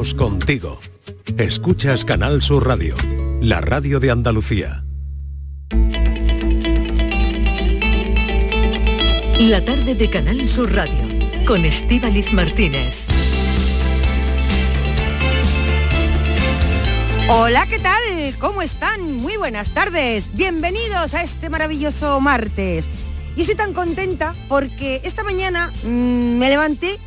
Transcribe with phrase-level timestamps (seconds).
[0.00, 0.78] Contigo.
[1.36, 2.94] Escuchas Canal Sur Radio,
[3.42, 4.82] la radio de Andalucía.
[9.40, 13.04] La tarde de Canal Sur Radio con Estíbaliz Martínez.
[17.28, 18.00] Hola, ¿qué tal?
[18.38, 19.16] ¿Cómo están?
[19.16, 20.34] Muy buenas tardes.
[20.34, 22.88] Bienvenidos a este maravilloso martes.
[23.36, 26.98] Y estoy tan contenta porque esta mañana mm, me levanté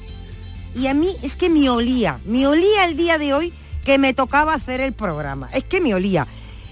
[0.75, 3.53] y a mí es que me olía, me olía el día de hoy
[3.83, 5.49] que me tocaba hacer el programa.
[5.53, 6.27] Es que me olía.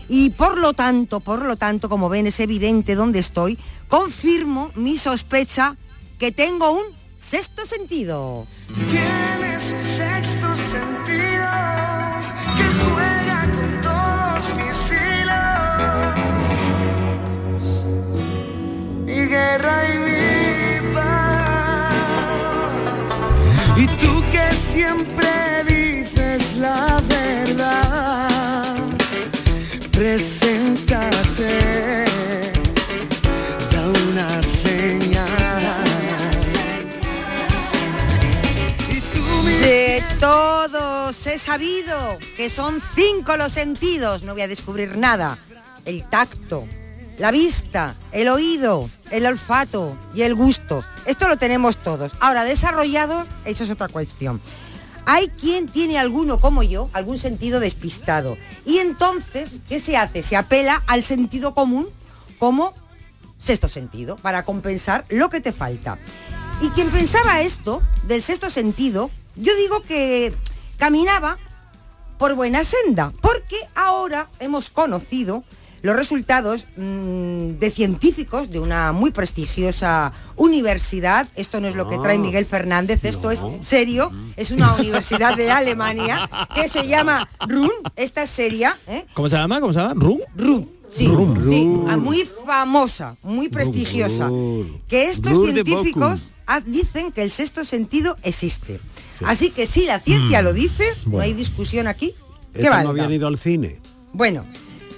[0.08, 4.98] Y por lo tanto, por lo tanto, como ven, es evidente dónde estoy, confirmo mi
[4.98, 5.78] sospecha
[6.18, 6.84] que tengo un
[7.18, 8.46] sexto sentido.
[8.68, 11.48] Tienes un sexto sentido
[12.58, 15.42] que juega con todos mis hilos.
[19.08, 19.91] Y guerra y
[24.72, 28.76] siempre dices la verdad,
[29.92, 31.26] preséntate,
[33.72, 35.28] da una señal.
[39.62, 45.38] De todos he sabido que son cinco los sentidos, no voy a descubrir nada.
[45.84, 46.66] El tacto,
[47.18, 50.84] la vista, el oído, el olfato y el gusto.
[51.06, 52.14] Esto lo tenemos todos.
[52.20, 54.40] Ahora, desarrollado, eso es otra cuestión.
[55.06, 58.38] Hay quien tiene alguno como yo, algún sentido despistado.
[58.66, 60.24] Y entonces, ¿qué se hace?
[60.24, 61.88] Se apela al sentido común
[62.38, 62.74] como
[63.42, 65.98] sexto sentido, para compensar lo que te falta.
[66.62, 70.34] Y quien pensaba esto, del sexto sentido, yo digo que
[70.78, 71.38] caminaba
[72.20, 75.44] por buena senda, porque ahora hemos conocido
[75.82, 81.28] los resultados mm, de científicos de una muy prestigiosa universidad.
[81.36, 84.12] Esto no es lo que trae Miguel Fernández, esto es serio.
[84.36, 87.72] Es una universidad de Alemania que se llama RUN.
[87.96, 88.78] Esta es seria.
[88.88, 89.06] ¿eh?
[89.14, 89.60] ¿Cómo se llama?
[89.60, 89.94] ¿Cómo se llama?
[89.96, 90.20] ¿Rum?
[90.36, 90.70] RUN.
[90.94, 91.42] Sí, Run.
[91.48, 94.30] sí, ah, muy famosa, muy prestigiosa.
[94.90, 98.80] Que estos científicos ah, dicen que el sexto sentido existe.
[99.26, 100.46] Así que si la ciencia Mm.
[100.46, 102.14] lo dice, no hay discusión aquí.
[102.54, 103.80] ¿Qué no habían ido al cine.
[104.12, 104.46] Bueno,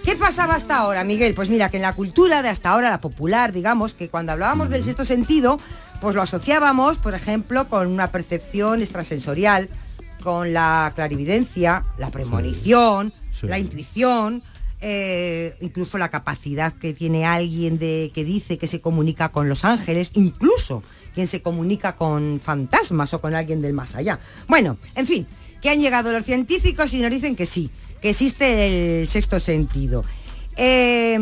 [0.04, 1.34] ¿qué pasaba hasta ahora, Miguel?
[1.34, 4.70] Pues mira, que en la cultura de hasta ahora, la popular, digamos, que cuando hablábamos
[4.70, 5.58] del sexto sentido,
[6.02, 9.70] pues lo asociábamos, por ejemplo, con una percepción extrasensorial,
[10.22, 13.48] con la clarividencia, la premonición, sí.
[13.48, 14.44] la intuición,
[14.82, 19.64] eh, incluso la capacidad que tiene alguien de que dice que se comunica con los
[19.64, 20.84] ángeles, incluso
[21.14, 24.20] quien se comunica con fantasmas o con alguien del más allá.
[24.48, 25.28] Bueno, en fin,
[25.62, 27.70] que han llegado los científicos y nos dicen que sí,
[28.04, 30.04] que existe el sexto sentido.
[30.58, 31.18] Eh,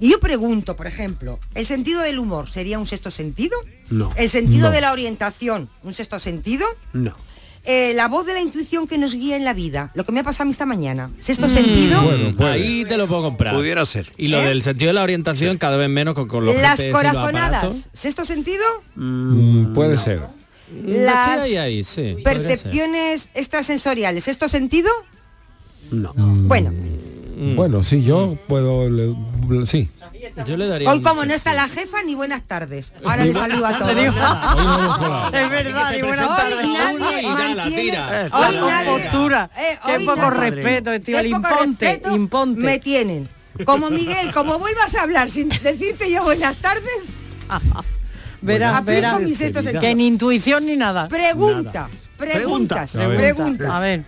[0.00, 3.56] y yo pregunto, por ejemplo, ¿el sentido del humor sería un sexto sentido?
[3.90, 4.12] No.
[4.16, 4.70] ¿El sentido No.
[4.74, 6.64] de la orientación, un sexto sentido?
[6.92, 7.14] No.
[7.66, 10.20] Eh, la voz de la intuición que nos guía en la vida, lo que me
[10.20, 11.10] ha pasado a mí esta mañana.
[11.18, 12.02] ¿Sexto sentido?
[12.40, 13.54] Ahí te lo puedo comprar.
[13.54, 14.12] Pudiera ser.
[14.16, 14.46] Y lo ¿Eh?
[14.46, 17.00] del sentido de la orientación cada vez menos con, con los Las GPS y los
[17.02, 17.88] corazonadas, aparatos.
[17.92, 18.62] ¿sexto sentido?
[18.94, 20.20] Mm, puede ser.
[20.86, 22.00] Las Estoy ahí, ahí, sí.
[22.22, 22.22] podría ser.
[22.22, 24.90] percepciones extrasensoriales, ¿sexto sentido?
[25.90, 26.12] No.
[26.14, 26.72] Bueno,
[27.56, 28.88] Bueno, sí, yo puedo...
[28.88, 29.14] le-
[29.48, 29.88] le- sí.
[30.46, 31.56] Yo le daría hoy como no está sí.
[31.56, 32.92] la jefa, ni buenas tardes.
[33.04, 33.92] Ahora le saludo a todos.
[35.34, 36.64] Es verdad, y buenas tardes.
[36.64, 37.82] Hoy nadie y da la mantiene...
[37.82, 38.30] tira.
[38.32, 39.50] Hoy La nadie- compostura.
[39.56, 42.60] Eh, Qué hoy poco nadie- respeto, poco Imponte, respeto imponte.
[42.62, 43.28] Me tienen.
[43.64, 47.12] Como Miguel, como vuelvas a hablar sin decirte yo buenas tardes,
[48.40, 49.20] Verás, verás.
[49.80, 51.08] Que ni intuición ni nada.
[51.08, 53.04] Pregunta, preguntas, Pregunta.
[53.04, 53.16] A ver.
[53.18, 53.76] pregunta.
[53.76, 54.04] A ver.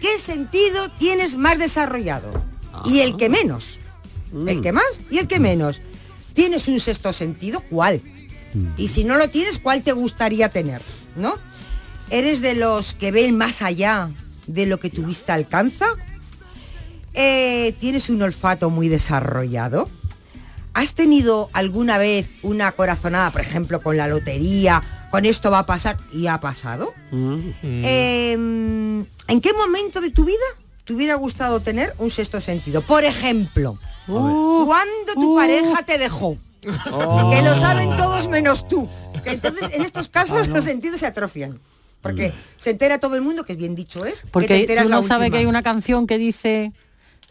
[0.00, 2.32] ¿Qué sentido tienes más desarrollado?
[2.84, 3.78] Y el que menos.
[4.46, 5.80] El que más y el que menos.
[6.34, 7.62] ¿Tienes un sexto sentido?
[7.70, 8.02] ¿Cuál?
[8.76, 10.82] Y si no lo tienes, ¿cuál te gustaría tener?
[11.14, 11.36] ¿No?
[12.10, 14.10] ¿Eres de los que ven más allá
[14.46, 15.86] de lo que tu vista alcanza?
[17.14, 19.88] Eh, ¿Tienes un olfato muy desarrollado?
[20.74, 24.82] ¿Has tenido alguna vez una corazonada, por ejemplo, con la lotería?
[25.16, 26.92] Con esto va a pasar y ha pasado.
[27.62, 30.44] Eh, ¿En qué momento de tu vida
[30.84, 32.82] te hubiera gustado tener un sexto sentido?
[32.82, 36.36] Por ejemplo, cuando tu pareja te dejó.
[36.60, 38.90] Que lo saben todos menos tú.
[39.24, 41.60] Que entonces en estos casos los sentidos se atrofian.
[42.02, 44.16] Porque se entera todo el mundo, que bien dicho es.
[44.16, 46.74] que te Porque enteras tú no sabes que hay una canción que dice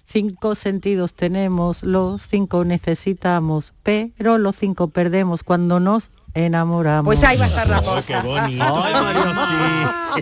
[0.03, 7.05] cinco sentidos tenemos, los cinco necesitamos, pero los cinco perdemos cuando nos enamoramos.
[7.05, 8.21] Pues ahí va a estar la Oh, cosa.
[8.21, 8.83] qué bonito.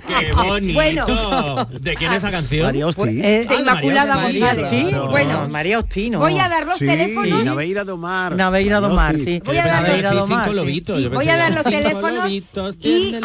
[0.08, 0.74] qué bonito.
[0.74, 1.66] Bueno.
[1.80, 2.66] ¿De quién es esa canción?
[2.68, 3.02] María Hosti.
[3.22, 4.70] Eh, De Inmaculada María, González.
[4.70, 5.08] sí, Claro.
[5.10, 6.20] Bueno, María Ostino.
[6.20, 7.44] voy a dar los Sí, teléfonos.
[7.44, 8.36] Naveira do Mar.
[8.36, 9.26] Naveira do Mar, Hosti.
[9.26, 9.42] sí.
[9.44, 10.56] Voy a dar Naveira do Mar, Cinco sí.
[10.56, 11.00] lobitos.
[11.00, 13.16] Sí, voy a dar que los teléfonos lobitos y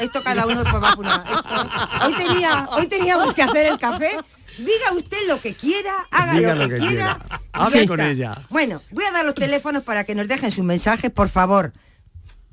[0.00, 1.16] esto cada uno después va por una.
[1.16, 4.10] esto- Hoy tenía, hoy teníamos que hacer el café.
[4.58, 7.16] Diga usted lo que quiera, haga Diga lo, que, quiera.
[7.16, 7.18] quiera.
[7.30, 8.34] y Hable con ella.
[8.50, 11.72] Bueno, voy a dar los teléfonos para que nos dejen sus mensajes, por favor.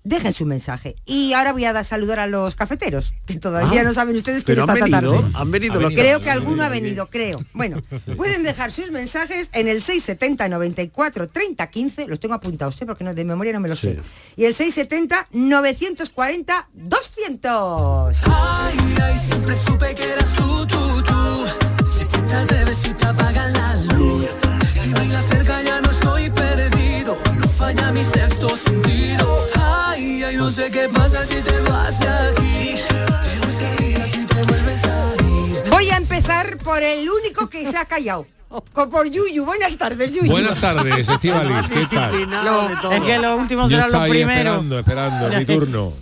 [0.07, 0.95] Dejen su mensaje.
[1.05, 3.83] Y ahora voy a dar saludar a los cafeteros, que todavía Ah.
[3.83, 5.31] no saben ustedes quién está han esta venido, tarde.
[5.35, 6.01] han venido Ha los venido.
[6.01, 7.43] Creo que alguno ha venido, creo.
[7.53, 7.81] Bueno,
[8.15, 12.85] pueden dejar sus mensajes en el 670 94 30 15, los tengo apuntados, ¿eh?
[12.85, 13.99] porque no, de memoria no me los sé.
[14.37, 18.17] Y el 670 940 200.
[18.27, 21.45] Ay, ay, siempre supe que eras tú, tú, tú.
[21.91, 23.05] Si atreves te
[30.57, 32.75] sé qué pasa si te vas de aquí.
[32.89, 35.69] Te buscaría si te vuelves a ir.
[35.69, 38.25] Voy a empezar por el único que se ha callado.
[38.73, 39.45] Por Yuyu.
[39.45, 40.31] Buenas tardes, Yuyu.
[40.31, 42.27] Buenas tardes, Estivalis, ¿qué tal?
[42.81, 42.91] Todo.
[42.91, 44.33] Es que los últimos serán los primeros.
[44.33, 45.93] esperando, esperando mi turno.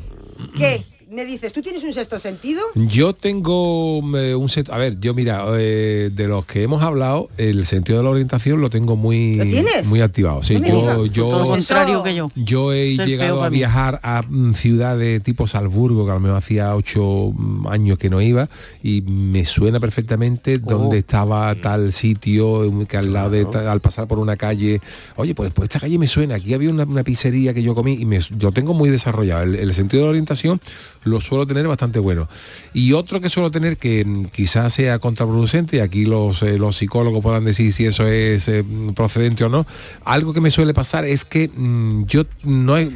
[0.58, 0.86] ¿Qué?
[1.16, 2.62] Me dices, ¿tú tienes un sexto sentido?
[2.76, 7.30] Yo tengo eh, un set, a ver, yo mira, eh, de los que hemos hablado,
[7.38, 9.88] el sentido de la orientación lo tengo muy, ¿Lo tienes?
[9.88, 10.44] muy activado.
[10.44, 10.74] Sí, No yo.
[10.82, 12.30] Todo yo, lo contrario que yo.
[12.36, 16.76] yo he llegado a viajar a mm, ciudades tipo Salzburgo, que a lo mejor hacía
[16.76, 18.50] ocho mm, años que no iba,
[18.84, 20.70] y me suena perfectamente Oh.
[20.70, 24.82] dónde estaba tal sitio, mm, que al lado de ta- al pasar por una calle,
[25.16, 27.94] oye, pues, pues esta calle me suena, aquí había una, una pizzería que yo comí
[27.94, 29.44] y me, yo tengo muy desarrollado.
[29.44, 30.60] El, el sentido de la orientación
[31.06, 32.28] lo suelo tener bastante bueno.
[32.74, 36.76] Y otro que suelo tener que mm, quizás sea contraproducente, y aquí los, eh, los
[36.76, 38.64] psicólogos puedan decir si eso es eh,
[38.96, 39.66] procedente o no,
[40.04, 42.92] algo que me suele pasar es que mm, yo no eh,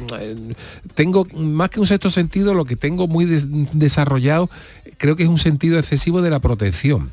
[0.94, 4.50] tengo más que un sexto sentido, lo que tengo muy des- desarrollado,
[4.98, 7.10] creo que es un sentido excesivo de la protección.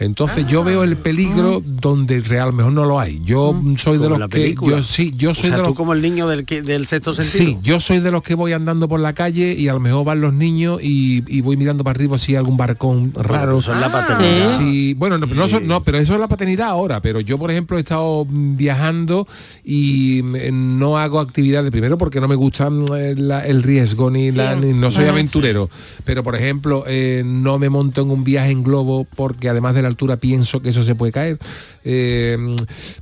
[0.00, 3.20] Entonces yo veo el peligro donde real mejor no lo hay.
[3.24, 5.68] Yo mm, soy de los la que yo sí, yo O soy sea, de tú
[5.70, 7.58] los como el niño del, que- del sexto sentido.
[7.58, 10.04] Sí, yo soy de los que voy andando por la calle y a lo mejor
[10.04, 13.58] van los niños y, y voy mirando para arriba si hay algún barcón raro.
[13.58, 13.92] es la Ah.
[13.92, 14.58] paternidad.
[14.58, 15.54] Sí, bueno, no, pero no, Sí.
[15.54, 18.56] son- no, pero eso es la paternidad ahora, pero yo por ejemplo he estado mm,
[18.56, 19.26] viajando
[19.64, 24.10] y mm, no hago actividades primero porque no me gusta mm, eh, la- el riesgo
[24.10, 24.60] ni, la, Sí.
[24.66, 25.70] ni- no soy Ah, aventurero,
[26.04, 29.82] pero por ejemplo eh, no me monto en un viaje en globo porque además de
[29.82, 31.38] la altura pienso que eso se puede caer.
[31.84, 32.36] Eh,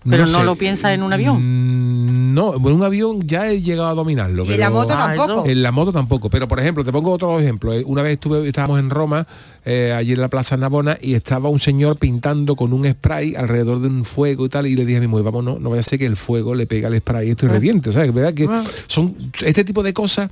[0.08, 0.44] Pero no sé.
[0.44, 1.36] lo piensas en un avión.
[1.42, 4.44] Mm, No, en un avión ya he llegado a dominarlo.
[4.44, 5.48] Y en la moto Ah, tampoco.
[5.48, 7.72] en la moto tampoco, pero por ejemplo, te pongo otro ejemplo.
[7.72, 9.26] Eh, Una vez estuve, estábamos en Roma,
[9.64, 13.80] eh, allí en la Plaza Navona, y estaba un señor pintando con un spray alrededor
[13.80, 15.80] de un fuego y tal, y le dije a mi mujer, vamos, no, no vaya
[15.80, 18.12] a ser que el fuego le pega al spray y esto y reviente, ¿sabes?
[18.12, 18.34] ¿Verdad?
[18.34, 18.48] Que
[18.86, 20.30] son este tipo de cosas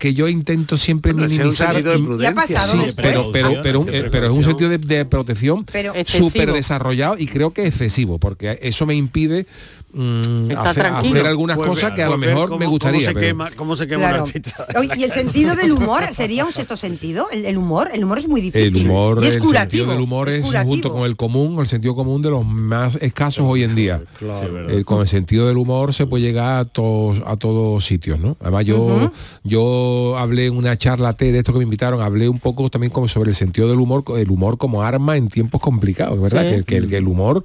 [0.00, 1.72] que yo intento siempre Bueno, ese es un minimizar.
[1.74, 2.28] sentido de y- prudencia.
[2.28, 3.06] Y ha pasado Sí, después.
[3.06, 5.64] pero, pero, pero, un- Siempre eh, pero es un sentido de, de protección
[6.06, 9.46] súper desarrollado y creo que excesivo, porque eso me impide
[9.92, 10.86] mm, hacer,
[11.26, 13.00] algunas Pues cosas que a lo pues ver mejor cómo- me gustaría.
[13.00, 14.22] Cómo se pero- quema, cómo se quema Claro.
[14.24, 14.66] un artista.
[14.78, 17.28] Oye, ¿Y el sentido del humor sería un sexto sentido?
[17.32, 17.90] ¿El, el humor?
[17.92, 18.76] El humor es muy difícil.
[18.76, 19.84] El humor, Y es el curativo.
[19.84, 20.70] sentido del humor es, curativo.
[20.72, 24.00] junto con el común, el sentido común de los más escasos hoy en día.
[24.18, 24.70] Claro.
[24.70, 28.36] Eh, con el sentido del humor se puede llegar a todos a todos sitios, ¿no?
[28.40, 29.10] Además yo
[29.42, 32.92] yo hablé en una charla T de esto que me invitaron, hablé un poco también
[32.92, 36.42] como sobre el sentido del humor, el humor como arma en tiempos complicados, ¿verdad?
[36.48, 36.56] Sí.
[36.58, 37.42] Que, que el- que el humor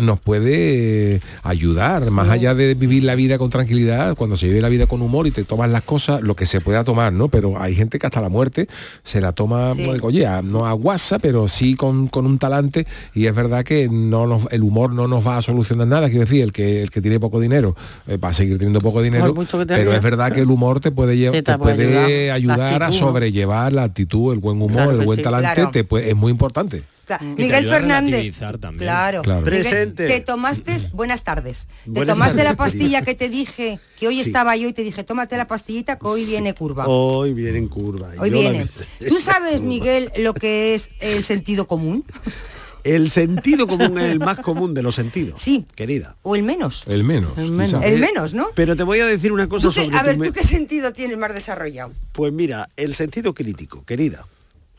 [0.00, 4.60] nos puede eh, ayudar, más allá de vivir la vida con tranquilidad, cuando se vive
[4.62, 7.28] la vida con humor y te tomas las cosas, lo que se pueda tomar, ¿no?
[7.28, 8.68] Pero hay gente que hasta la muerte
[9.04, 9.86] se la toma, Sí.
[10.02, 13.88] oye, a- no a guasa, pero sí con, con un talante y es verdad que
[13.90, 16.90] no nos- el humor no nos va a solucionar nada, quiero decir, el que el
[16.90, 19.34] que tiene poco dinero eh, va a seguir teniendo poco dinero,
[19.66, 22.82] pero es verdad que el humor te puede, lle- Sí, te te puede puede ayudar.
[22.82, 25.22] A sobrellevar la actitud, el buen humor, Claro el buen sí.
[25.22, 25.70] talante, Claro.
[25.70, 26.82] te puede- es muy importante.
[27.04, 27.24] Claro.
[27.36, 28.36] Te Miguel Fernández.
[28.78, 29.22] Claro.
[29.22, 29.40] Claro.
[29.40, 30.06] Miguel, Presente.
[30.06, 31.66] Te tomaste, buenas tardes.
[31.84, 33.02] Te Buenas tomaste tardes, la pastilla querida.
[33.02, 34.20] que te dije, que hoy Sí.
[34.28, 36.86] estaba yo y te dije, tómate la pastillita que hoy viene curva.
[36.86, 38.08] Hoy viene en curva.
[38.18, 38.66] Hoy la viene.
[39.00, 42.04] vi- ¿Tú sabes, Miguel, lo que es el sentido común?
[42.84, 45.40] El sentido común es el más común de los sentidos.
[45.40, 45.66] Sí.
[45.74, 46.16] Querida.
[46.22, 46.82] ¿O el menos?
[46.86, 47.36] El menos.
[47.38, 47.84] El menos.
[47.84, 48.48] El menos, ¿no?
[48.54, 50.92] Pero te voy a decir una cosa ¿Tú qué- sobre a ver, ¿tú qué sentido
[50.92, 51.92] tienes más desarrollado?
[52.12, 54.26] Pues mira, el sentido crítico, querida.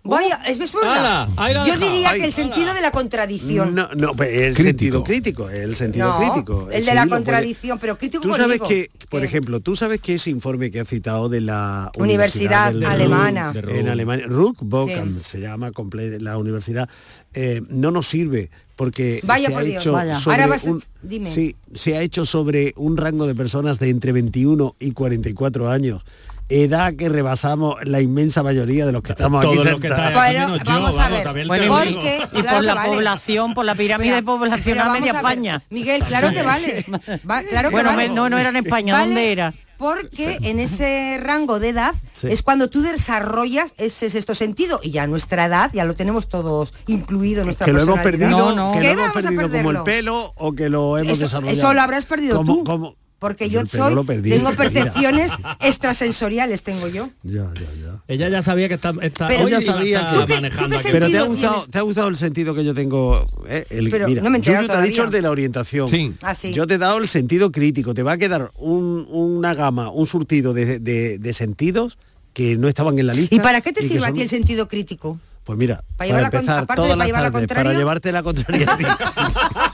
[0.05, 1.29] Vaya, es verdad.
[1.37, 2.19] Ha Yo diría Ay.
[2.19, 3.73] que el sentido de la contradicción.
[3.73, 4.63] No, no, el Crítico.
[4.63, 6.67] sentido crítico, el sentido No, crítico.
[6.71, 9.27] el de Sí, la lo puede- contradicción, pero crítico Tú sabes que, por ¿Qué?
[9.27, 13.53] ejemplo, tú sabes que ese informe que has citado de la Universidad alemana.
[13.69, 14.57] En Alemania, Ruck
[14.89, 15.29] Sí.
[15.29, 15.71] se llama
[16.19, 16.89] la universidad,
[17.33, 19.83] eh, no nos sirve porque Vaya se por ha Dios.
[19.83, 20.19] hecho Vaya.
[20.19, 21.31] sobre Ahora vas a- un- dime.
[21.31, 26.03] sí, se ha hecho sobre un rango de personas de entre 21 y 44 años
[26.49, 30.13] edad que rebasamos la inmensa mayoría de los que estamos aquí Todos los que aquí,
[30.13, 31.47] Bueno, yo, vamos a ver.
[31.47, 31.67] Bueno.
[31.77, 32.89] Porque, y claro por la vale.
[32.95, 35.15] población, por la pirámide Espera, poblacional media a.
[35.17, 35.63] España.
[35.69, 36.85] Miguel, claro que vale.
[37.29, 38.09] Va- claro que Bueno, vale.
[38.09, 39.53] me- no, no era en España, Vale ¿dónde era?
[39.77, 42.27] Porque en ese rango de edad Sí.
[42.29, 46.73] es cuando tú desarrollas ese sexto sentido y ya nuestra edad ya lo tenemos todos
[46.87, 48.71] incluido en nuestra que lo hemos perdido, No, no.
[48.73, 51.57] que ¿Qué lo hemos perdido como el pelo o que lo hemos Eso, desarrollado.
[51.57, 52.63] eso lo habrás perdido ¿Cómo- tú.
[52.63, 52.95] cómo?
[53.23, 54.31] Porque Yo soy, lo perdí.
[54.31, 54.61] tengo Mira.
[54.63, 57.09] percepciones extrasensoriales, tengo yo.
[57.23, 58.01] Ya, ya, ya.
[58.09, 60.33] Ella ya sabía que está, está Pero- hoy Ya iba a sabía que- ¿Tú qué-
[60.35, 61.71] manejando tú qué aquel- Pero te ha gustado, tienes?
[61.71, 63.25] te ha gustado el sentido que yo tengo.
[63.47, 63.65] eh?
[63.69, 65.87] El, Pero mira, no me Yuyu te ha dicho el de la orientación.
[65.87, 66.13] Sí.
[66.21, 66.51] Ah, sí.
[66.51, 67.93] Yo te he dado el sentido crítico.
[67.93, 71.97] Te va a quedar un- una gama, un surtido de, de- de sentidos
[72.33, 73.33] que no estaban en la lista.
[73.33, 75.17] ¿Y para qué te sirve a son- ti el sentido crítico?
[75.45, 78.83] Pues mira, ¿Para empezar todas para las tardes, para llevarte la contraria a ti.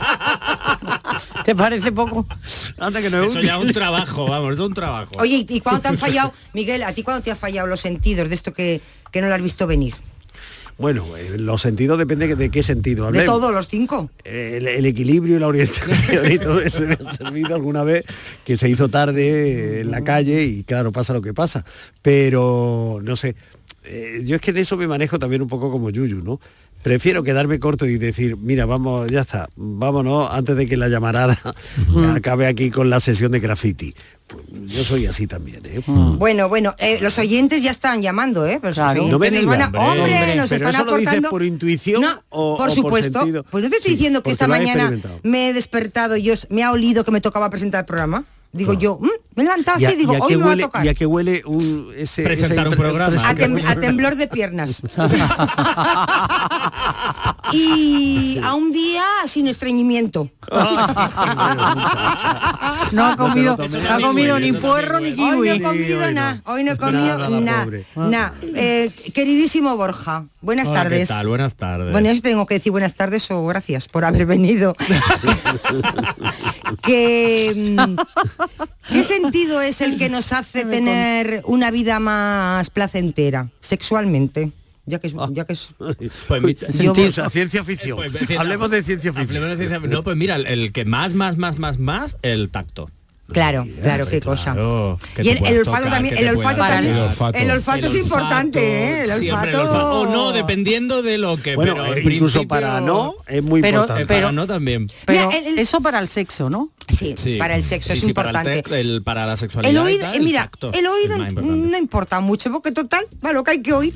[1.49, 2.27] ¿Te parece poco?
[2.77, 3.49] Anda que no es Eso útil.
[3.49, 5.15] ya es un trabajo, vamos, es un trabajo.
[5.17, 8.29] Oye, ¿y, cuándo te han fallado, Miguel, a ti cuándo te han fallado los sentidos
[8.29, 9.95] de esto que, que no lo has visto venir?
[10.77, 14.11] Bueno, eh, los sentidos depende de qué sentido De todos los cinco.
[14.25, 18.05] el, el equilibrio y la orientación y todo eso me ha servido alguna vez
[18.45, 21.65] que se hizo tarde en la calle y claro, pasa lo que pasa.
[22.03, 23.35] Pero no sé,
[23.85, 26.39] eh, yo es que en eso me manejo también un poco como Yuyu, ¿no?
[26.83, 31.37] Prefiero quedarme corto y decir, mira, vamos, ya está, vámonos antes de que la llamarada
[32.15, 33.93] acabe aquí con la sesión de graffiti.
[34.27, 35.81] Pues yo soy así también, ¿eh?
[35.87, 38.59] Bueno, bueno, eh, los oyentes ya están llamando, ¿eh?
[38.61, 39.07] Pero los Claro.
[39.07, 40.35] No me a- hombre, hombre, hombre.
[40.35, 41.29] nos Pero están eso lo dices aportando.
[41.31, 43.19] por intuición No, o- o por supuesto.
[43.19, 43.43] sentido.
[43.49, 44.91] pues no te estoy Sí, diciendo que esta mañana
[45.23, 48.23] me he despertado y yo me ha olido que me tocaba presentar el programa.
[48.51, 50.63] Digo yo, "Mm", me he levantado ¿Y a, así, digo, hoy me va a huele,
[50.63, 50.85] tocar.
[50.85, 53.15] y a qué huele un, ese, Presentar un programa.
[53.27, 54.81] A, tem- a temblor de piernas.
[57.53, 60.29] y a un día sin estreñimiento.
[62.91, 65.61] No ha comido, no ha comido ni puerro ni Hoy no he kiwi.
[65.61, 66.11] comido hoy no.
[66.21, 67.29] nada, hoy no he comido
[67.95, 68.33] Nada.
[68.55, 71.07] Eh, queridísimo Borja, buenas Hola, tardes.
[71.07, 71.27] ¿Qué tal?
[71.27, 71.91] Buenas tardes.
[71.91, 74.73] Bueno, yo tengo que decir buenas tardes o gracias por haber venido.
[76.77, 77.95] que, mm,
[78.91, 84.51] ¿Qué sentido es el que nos hace tener una vida más placentera sexualmente?
[84.85, 85.69] Ya que es, ya que es
[86.27, 86.95] Pues mi- Yo-
[87.29, 87.97] ciencia ficción.
[87.97, 89.89] Pues, ciencia- Hablemos de ciencia ficción.
[89.89, 92.89] No, pues mira, el, el que más, más, más, más, más, el tacto.
[93.31, 94.53] Claro, claro, qué cosa.
[94.53, 96.95] Claro, que Y el, el olfato tocar, también, el olfato también.
[96.95, 97.37] El olfato.
[97.37, 99.03] El olfato El es importante, ¿eh?
[99.03, 99.61] El olfato.
[99.61, 99.91] olfato.
[100.01, 101.55] O no, dependiendo de lo que.
[101.55, 104.05] Bueno, pero eh, incluso principio- para no es muy Pero- importante.
[104.05, 104.89] Pero- para no también.
[105.05, 106.69] Pero Mira, el- el- eso para el sexo, ¿no?
[106.87, 107.37] Sí, Sí.
[107.37, 108.69] para el sexo Sí, es sí, para el importante.
[108.69, 109.69] te- el- para la sexualidad.
[109.69, 111.67] El y oído, tal, eh, mira, tacto el oído más importante.
[111.71, 113.95] no importa mucho, porque total, va lo que hay que oír.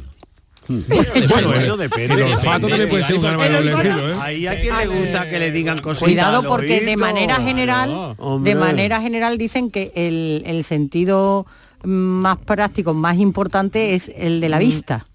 [0.67, 2.15] Bueno, bueno, depende.
[2.15, 4.15] El olfato también puede ser un arma de doble filo, ¿eh?
[4.21, 6.07] Ahí a quien le gusta que le digan cositas.
[6.07, 8.53] Cuidado porque de manera general, Hombre.
[8.53, 11.45] de manera general dicen que el, el sentido
[11.83, 15.05] más práctico, más importante es el de la vista.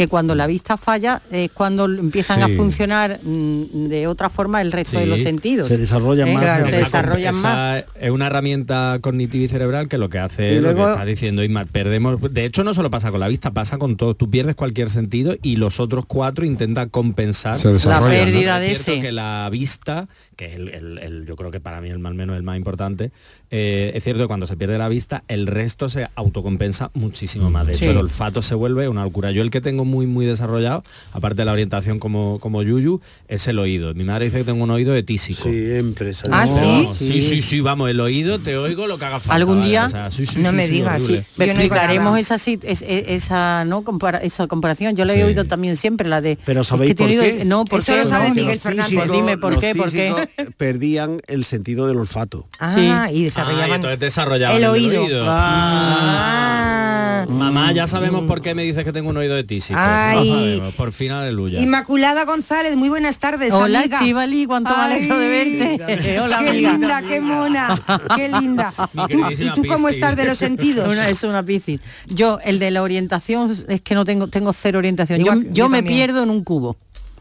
[0.00, 2.50] Que cuando la vista falla es cuando empiezan Sí.
[2.54, 5.68] a funcionar mm, de otra forma el resto de los sentidos.
[5.68, 6.32] Se desarrollan ¿Eh?
[6.32, 6.42] más.
[6.42, 7.82] Claro, se desarrollan más.
[7.84, 10.80] esa Es una herramienta cognitiva y cerebral que lo que hace Y es lo que
[10.80, 14.14] está diciendo Isma, perdemos, de hecho no solo pasa con la vista, pasa con todo,
[14.14, 18.06] tú pierdes cualquier sentido y los otros cuatro intentan compensar La ¿no?
[18.06, 19.00] pérdida de Es cierto ese.
[19.02, 22.14] que la vista, que es el, el- el- yo creo que para mí el al
[22.14, 23.10] menos el más importante,
[23.50, 27.66] eh, es cierto que cuando se pierde la vista, el resto se autocompensa muchísimo más.
[27.66, 27.90] De hecho, Sí.
[27.90, 29.30] el olfato se vuelve una locura.
[29.32, 33.46] Yo el que tengo muy, muy desarrollado, aparte de la orientación como, como Yuyu, es
[33.48, 33.92] el oído.
[33.94, 35.42] Mi madre dice que tengo un oído de tísico.
[35.42, 36.12] Siempre.
[36.30, 36.84] Ah, ¿sí?
[36.86, 39.34] No, sí, sí, sí, vamos, el oído te oigo lo que haga falta.
[39.34, 39.68] ¿Algún ¿vale?
[39.70, 39.86] día?
[39.86, 41.12] O sea, sí, sí, No sí, me sí, digas, sí.
[41.14, 43.82] Yo no oigo explicaremos esa, es- esa, ¿no?
[43.82, 44.94] Compara- esa comparación.
[44.96, 45.22] Yo la he Sí.
[45.22, 46.38] oído también siempre, la de...
[46.46, 47.32] Pero es ¿sabéis que por tiene qué?
[47.34, 47.98] oído- No, ¿por Eso qué?
[48.02, 49.10] lo sabe No, Miguel Fernández.
[49.10, 49.74] Dime, ¿por qué?
[49.74, 50.14] ¿Por qué?
[50.56, 52.46] Perdían el sentido del olfato.
[52.58, 55.24] Ah, y Ah, desarrollaban entonces desarrollaban el oído.
[55.28, 57.26] Ah.
[57.28, 59.78] Mamá, ya sabemos por qué me dices que tengo un oído de tísico.
[59.78, 61.60] Sabemos, por fin aleluya.
[61.60, 63.98] Inmaculada González, muy buenas tardes, Hola, amiga.
[63.98, 66.20] Estivali, cuánto me alegro de verte.
[66.20, 66.72] Hola, qué amiga.
[66.72, 67.82] linda, qué mona,
[68.16, 68.72] qué linda.
[68.94, 70.88] Mi ¿Tú- queridísima ¿Y tú cómo estás de los sentidos?
[70.92, 71.80] Una, es una piscis.
[72.08, 75.18] Yo, el de la orientación, es que no tengo, tengo cero orientación.
[75.20, 75.96] Yo, Igual- yo yo me también.
[75.98, 76.76] pierdo en un cubo.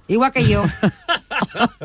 [0.09, 0.63] Igual que yo.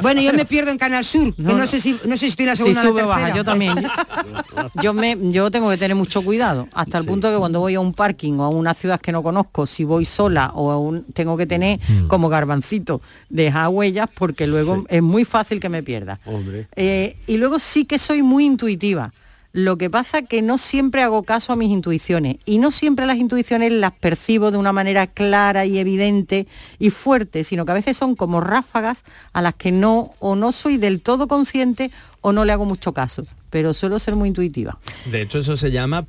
[0.03, 1.67] Bueno, yo me pierdo en Canal Sur, que No, no, no.
[1.67, 3.45] sé si no sé si estoy en la Si segunda o sube la baja, yo
[3.45, 3.75] también.
[4.83, 7.81] Yo me, yo tengo que tener mucho cuidado, hasta el punto que cuando voy a
[7.81, 11.05] un parking o a una ciudad que no conozco, si voy sola o a un,
[11.05, 11.79] tengo que tener
[12.09, 14.83] como garbancito, dejar huellas porque luego Sí.
[14.89, 16.19] es muy fácil que me pierda.
[16.27, 16.67] Hombre.
[16.75, 19.13] Eh, y luego sí que soy muy intuitiva.
[19.57, 23.19] Lo que pasa que no siempre hago caso a mis intuiciones y no siempre las
[23.19, 26.49] intuiciones las percibo de una manera clara y evidente
[26.81, 30.51] y fuerte, sino que a veces son como ráfagas a las que no o no
[30.51, 31.93] soy del todo consciente
[32.27, 34.79] o no le hago mucho caso, pero suelo ser muy intuitiva.
[35.11, 36.03] De hecho, eso se llama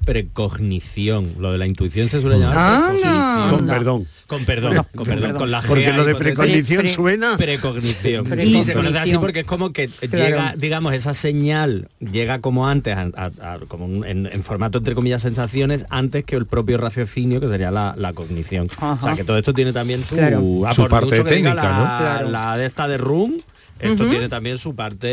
[0.45, 1.33] precognición.
[1.39, 3.49] Lo de la intuición se suele llamar precognición.
[3.49, 4.07] Con perdón.
[4.27, 7.35] Con perdón, con perdón, con la Porque lo de precognición Pre- pre- suena.
[7.37, 8.23] Precognición.
[8.25, 8.61] Precognición.
[8.61, 10.25] Y se conoce así porque es como que Claro.
[10.25, 14.77] llega, digamos, esa señal llega como antes, a- a- a- como un- en, en formato
[14.77, 18.69] entre comillas sensaciones, antes que el propio raciocinio, que sería la, la cognición.
[18.79, 20.65] O sea, que todo esto tiene también su, Claro.
[20.65, 21.85] a Su parte técnica, la, ¿no?
[21.99, 22.29] Claro.
[22.31, 23.33] la de esta de Room,
[23.79, 25.07] esto tiene también su parte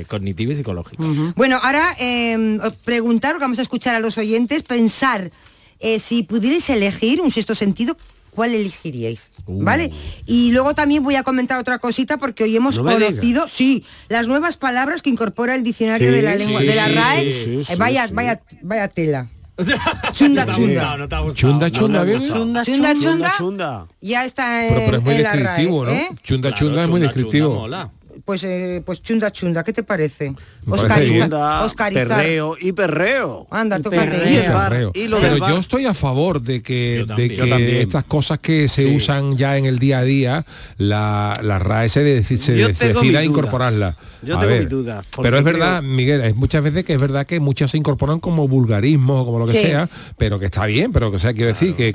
[0.00, 1.02] eh, cognitiva y psicológica.
[1.36, 5.30] Bueno, ahora eh, os preguntar, vamos a escuchar a los oyentes, pensar
[5.80, 7.96] eh, si pudierais elegir un sexto sentido,
[8.30, 9.32] ¿cuál elegiríais?
[9.46, 9.62] Uh.
[9.62, 9.90] ¿Vale?
[10.26, 14.26] Y luego también voy a comentar otra cosita porque hoy hemos No conocido, sí, las
[14.26, 17.32] nuevas palabras que incorpora el diccionario Sí, de la lengua, sí, de la sí, RAE.
[17.64, 18.14] sí, Eh, vaya, sí.
[18.14, 19.28] vaya, vaya tela.
[20.12, 20.96] Chunda, chunda.
[20.96, 21.32] no.
[21.34, 22.24] Chunda, chunda, bien.
[22.24, 23.02] Chunda, Chunda, chunda.
[23.02, 23.32] chunda.
[23.38, 23.86] chunda.
[24.00, 25.90] Ya está en, Pero, pero es muy en la RAE, descriptivo, ¿no?
[25.92, 26.08] ¿eh?
[26.22, 27.46] Chunda, Claro, chunda es muy chunda, descriptivo.
[27.48, 27.90] chunda mola.
[28.24, 30.34] Pues, eh, pues chunda, chunda, ¿qué te parece?
[30.66, 31.20] Me parece Oscariza- bien.
[31.22, 32.08] Chunda, Oscarizar.
[32.08, 33.46] perreo y perreo.
[33.50, 34.28] Anda, perreo.
[34.30, 34.92] Y el bar, Perreo.
[34.94, 37.36] y lo Pero del yo estoy a favor de que, de también.
[37.36, 38.96] que estas cosas que se Sí.
[38.96, 40.46] usan ya en el día a día,
[40.78, 43.24] la, la RAE se, se de- tengo decida mis dudas.
[43.24, 43.96] incorporarla.
[44.22, 46.94] Yo A tengo ver, dudas, porque Pero es creo- verdad, Miguel, hay muchas veces que
[46.94, 49.58] es verdad que muchas se incorporan como vulgarismo o como lo que Sí.
[49.66, 51.88] sea, pero que está bien, pero que sea, quiero decir que...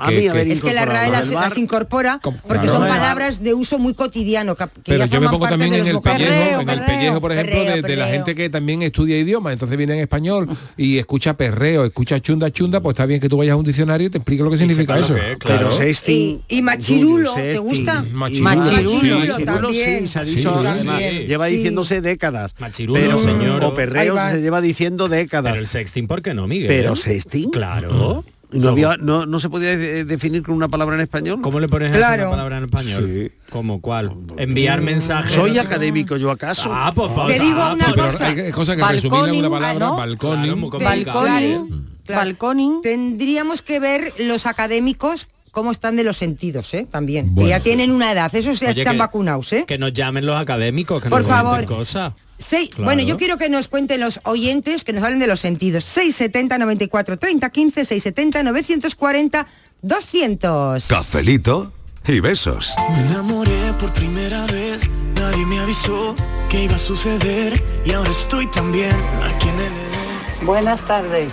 [0.50, 1.48] Es que la RAE las, del bar.
[1.48, 2.70] las incorpora porque claro.
[2.70, 4.54] son palabras de uso muy cotidiano.
[4.54, 7.64] que- pero ya yo me pongo también en el pellejo, en el pellejo, por ejemplo,
[7.82, 12.20] de, la gente que también estudia idiomas, entonces viene en español y escucha perreo, escucha
[12.20, 14.50] chunda chunda, pues está bien que tú vayas a un diccionario y te explique lo
[14.50, 15.14] que significa eso.
[15.14, 15.58] que es, claro.
[15.68, 16.42] Pero sexting.
[16.48, 18.04] Y- y machirulo, ¿te gusta?
[18.12, 19.44] Machirulo.
[19.44, 20.00] también.
[20.02, 21.24] sí, se ha dicho, sí, además, sí.
[21.26, 21.56] lleva Sí.
[21.56, 22.54] diciéndose décadas.
[22.58, 23.64] Machirulo, pero, señor.
[23.64, 25.52] O perreo se lleva diciendo décadas.
[25.52, 26.68] Pero el sexting, ¿por qué no, Miguel?
[26.68, 27.50] Pero sexting.
[27.50, 28.24] Claro.
[28.52, 31.40] No, había- no, no se podía de- definir con una palabra en español.
[31.42, 32.22] ¿Cómo le pones Claro.
[32.24, 33.02] una palabra en español?
[33.06, 33.30] Sí.
[33.50, 34.12] ¿Cómo cuál?
[34.36, 35.32] Enviar mensajes.
[35.34, 36.70] Soy académico yo acaso.
[36.72, 38.26] Ah, pues, pues, Te digo ah, una pues, cosa.
[38.28, 39.96] hay cosas que en una ah, palabra, ¿no?
[39.96, 40.70] balconing.
[40.70, 40.84] Claro.
[40.84, 42.20] Balconing, Claro.
[42.20, 42.82] balconing.
[42.82, 46.86] Tendríamos que ver los académicos cómo están de los sentidos, ¿eh?
[46.90, 47.26] También.
[47.26, 47.50] Que Bueno.
[47.50, 49.64] ya tienen una edad, esos ya Oye, están que- vacunados, ¿eh?
[49.66, 51.64] Que nos llamen los académicos, que Por nos favor.
[51.66, 52.12] cosas.
[52.38, 52.84] Sí, Claro.
[52.84, 55.84] Bueno, yo quiero que nos cuenten los oyentes, que nos hablen de los sentidos.
[55.84, 59.46] 670 94 30 15, 670 940
[59.82, 60.86] 200.
[60.88, 61.72] Cafelito
[62.06, 62.72] y besos.
[62.92, 64.88] Me enamoré por primera vez,
[65.20, 66.16] nadie me avisó
[66.48, 68.90] que iba a suceder y ahora estoy también
[69.22, 70.46] aquí en el.
[70.46, 71.32] Buenas tardes,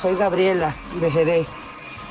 [0.00, 1.46] soy Gabriela de Jerez.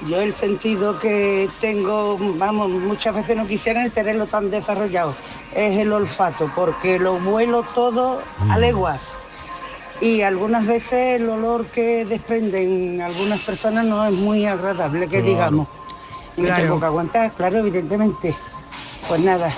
[0.08, 5.14] Yo el sentido que tengo, vamos, muchas veces no quisiera tenerlo tan desarrollado,
[5.54, 9.22] es el olfato, porque lo vuelo todo a leguas.
[10.00, 15.68] Y algunas veces el olor que desprenden algunas personas no es muy agradable, que digamos.
[16.38, 16.64] Y me Claro.
[16.64, 18.34] tengo que aguantar, claro, evidentemente.
[19.10, 19.52] Pues nada,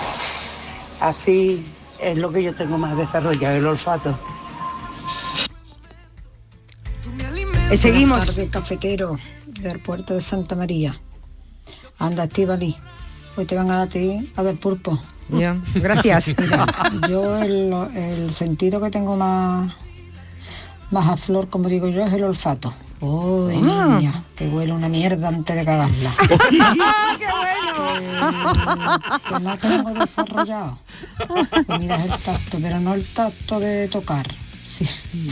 [0.98, 1.64] así
[2.00, 4.18] es lo que yo tengo más desarrollado, el olfato.
[7.70, 8.18] Eh, seguimos.
[8.18, 9.14] Buenas tardes, cafetero
[9.62, 10.98] del puerto de Santa María.
[11.98, 12.76] Anda, Estivali.
[13.36, 15.00] Hoy te van a dar a ti a ver pulpo.
[15.30, 16.32] Ya, Gracias.
[16.38, 16.66] Mira,
[17.08, 19.72] yo el, el sentido que tengo más,
[20.90, 22.72] más a flor, como digo yo, es el olfato.
[23.00, 23.96] Uy, Ah.
[23.98, 26.12] niña, que huele una mierda antes de cagarla.
[26.60, 27.96] ¡Ah, qué bueno!
[27.96, 30.78] El que no tengo desarrollado.
[31.66, 34.26] Pues mira, es el tacto, pero no el tacto de tocar,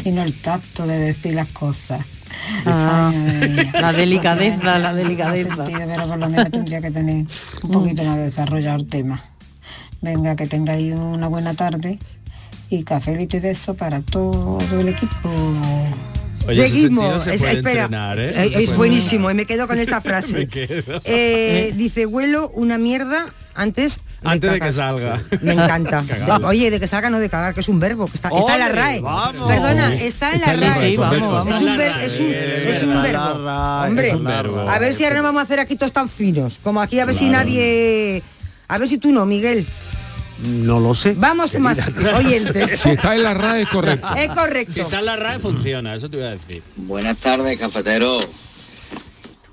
[0.02, 2.04] sino el tacto de decir las cosas.
[2.66, 3.12] Ah,
[3.80, 5.54] la delicadeza, la delicadeza.
[5.56, 7.26] sentido, pero por lo menos tendría que tener
[7.62, 9.22] un poquito más desarrollado el tema.
[10.02, 11.98] Venga, que tengáis una buena tarde
[12.70, 15.28] y cafelito y beso para todo el equipo.
[16.48, 17.24] Oye, ese sentido Seguimos.
[17.24, 18.30] se Es, puede espera, entrenar, ¿eh?
[18.44, 20.46] eh, es buenísimo y me quedo con esta Me frase.
[20.48, 21.00] quedo.
[21.04, 24.68] Eh, dice, huelo una mierda antes Antes de cagar".
[24.68, 25.22] que salga.
[25.40, 26.04] Me encanta.
[26.44, 28.60] Oye, de que salga no de cagar, que es un verbo, que está, está en
[28.60, 29.00] la ¡Ole, RAE.
[29.00, 29.48] vamos!
[29.48, 30.92] Perdona, está en la RAE.
[30.92, 31.38] Es un, verbo.
[33.86, 34.68] Hombre, es un verbo.
[34.68, 37.04] a ver si ahora no vamos a hacer aquí todos tan finos, como aquí a
[37.04, 38.22] ver si nadie...
[38.68, 39.66] A ver si tú no, Miguel.
[40.42, 41.14] No lo sé.
[41.16, 41.78] Vamos más
[42.16, 42.80] oyentes.
[42.80, 44.14] Si está en la RAE es correcto.
[44.16, 44.72] Es correcto.
[44.72, 46.62] Si está en la RAE funciona, eso te iba a decir.
[46.76, 48.20] Buenas tardes, cafetero.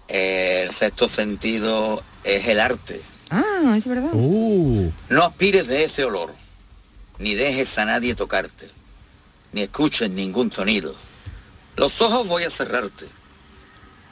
[0.08, 3.02] El sexto sentido es el arte.
[3.30, 4.12] Ah, es verdad.
[4.14, 6.34] Uh, No aspires de ese olor,
[7.20, 8.70] ni dejes a nadie tocarte,
[9.54, 10.96] ni escuches ningún sonido.
[11.76, 13.06] Los ojos voy a cerrarte.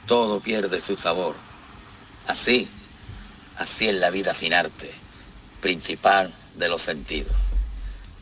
[0.06, 1.34] Todo pierde su sabor.
[2.26, 2.68] Así,
[3.56, 4.90] así es la vida sin arte,
[5.60, 7.32] principal de los sentidos.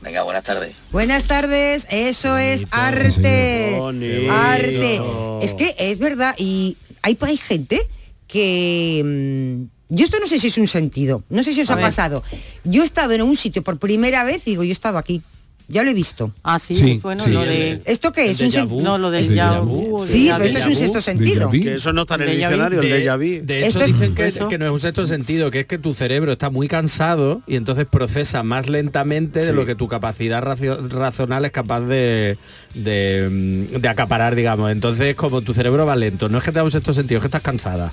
[0.01, 0.77] Venga, buenas tardes.
[0.93, 3.77] Buenas tardes, eso es arte.
[3.79, 4.33] Bonito.
[4.33, 5.01] Arte.
[5.43, 7.89] Es que es verdad, y hay, hay gente
[8.29, 9.03] que...
[9.05, 11.77] mm, yo esto no sé si es un sentido, no sé si os A ha
[11.77, 11.85] ver.
[11.87, 12.23] pasado.
[12.64, 15.23] Yo he estado en un sitio por primera vez y digo, yo he estado aquí.
[15.66, 16.31] Ya lo he visto.
[16.42, 17.33] Ah, sí, Sí, bueno, sí.
[17.33, 17.81] lo de...
[17.87, 18.38] ¿Esto qué es?
[18.42, 18.83] Un sen- vu.
[18.83, 20.05] No, lo del déjà ya vu.
[20.05, 21.49] Sí, pero esto es un sexto sentido.
[21.49, 23.47] Que eso no está en el diccionario, el De- déjà vu.
[23.47, 24.49] De Esto hecho, dicen que, eso.
[24.51, 27.57] que no es un sexto sentido, que es que tu cerebro está muy cansado y
[27.57, 32.37] entonces procesa más lentamente de lo que tu capacidad racio- razonal es capaz de,
[32.75, 34.70] de, mm, de acaparar, digamos.
[34.70, 37.23] Entonces, como tu cerebro va lento, no es que te da un sexto sentido, es
[37.23, 37.90] que estás cansada.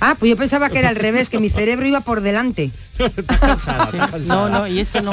[0.00, 2.70] Ah, pues yo pensaba que era al revés, que mi cerebro iba por delante.
[2.98, 4.48] estás cansada, estás cansada.
[4.48, 5.12] No, no, y eso no...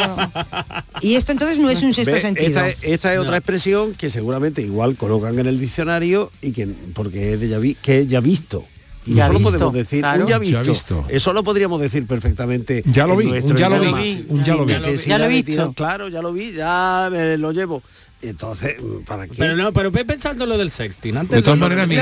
[1.01, 2.47] Y esto entonces no es un sexto Ve, sentido.
[2.47, 6.67] Esta, es- esta es otra expresión que seguramente igual colocan en el diccionario y que
[6.93, 8.65] porque es de ya vi- que es ya visto.
[9.07, 10.23] Y Ya eso lo visto, podemos decir, claro.
[10.23, 10.63] un ya visto.
[10.63, 11.05] Ya visto.
[11.09, 12.83] Eso lo podríamos decir perfectamente.
[12.87, 14.73] Ya lo vi, un ya lo vi, un ya lo vi.
[14.73, 15.51] necesidad Ya lo he de visto.
[15.51, 17.83] tirar- Claro, ya lo vi, ya me lo llevo.
[18.29, 19.33] Entonces, ¿para qué?
[19.37, 21.17] Pero no, pero ve pensando lo del sexting.
[21.17, 21.99] Antes De todas maneras, del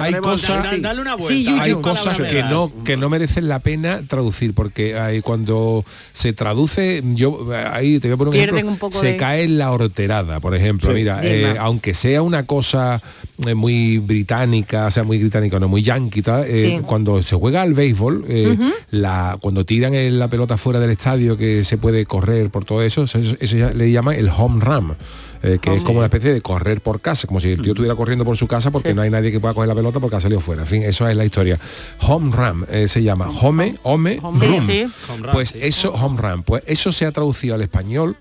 [0.00, 0.80] hay, cosas...
[0.82, 1.34] dale una vuelta.
[1.34, 6.32] Sí, hay cosas que no que no merecen la pena traducir porque hay, cuando se
[6.32, 9.42] traduce yo ahí te voy a poner un Pierden ejemplo un poco se de- cae
[9.44, 10.96] en la horterada por ejemplo Sí.
[10.96, 13.02] mira eh, aunque sea una cosa
[13.46, 16.80] eh, muy británica o sea muy británica no muy yankee tal, eh, Sí.
[16.86, 18.56] cuando se juega al béisbol eh,
[18.90, 22.82] la cuando tiran el- la pelota fuera del estadio que se puede correr por todo
[22.82, 24.96] eso eso, eso ya le llaman el home run
[25.42, 27.94] eh, que es como una especie de correr por casa, como si el tío estuviera
[27.94, 30.20] corriendo por su casa porque no hay nadie que pueda coger la pelota porque ha
[30.20, 30.62] salido fuera.
[30.62, 31.58] En fin, eso es la historia.
[32.00, 33.30] Home run eh, se llama.
[33.30, 38.16] Home, home, Home, run, Pues eso, home run, pues eso se ha traducido al español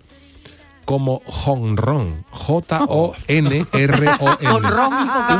[0.88, 4.50] como jonrón, J-O-N-R-O-N.
[4.50, 4.64] Un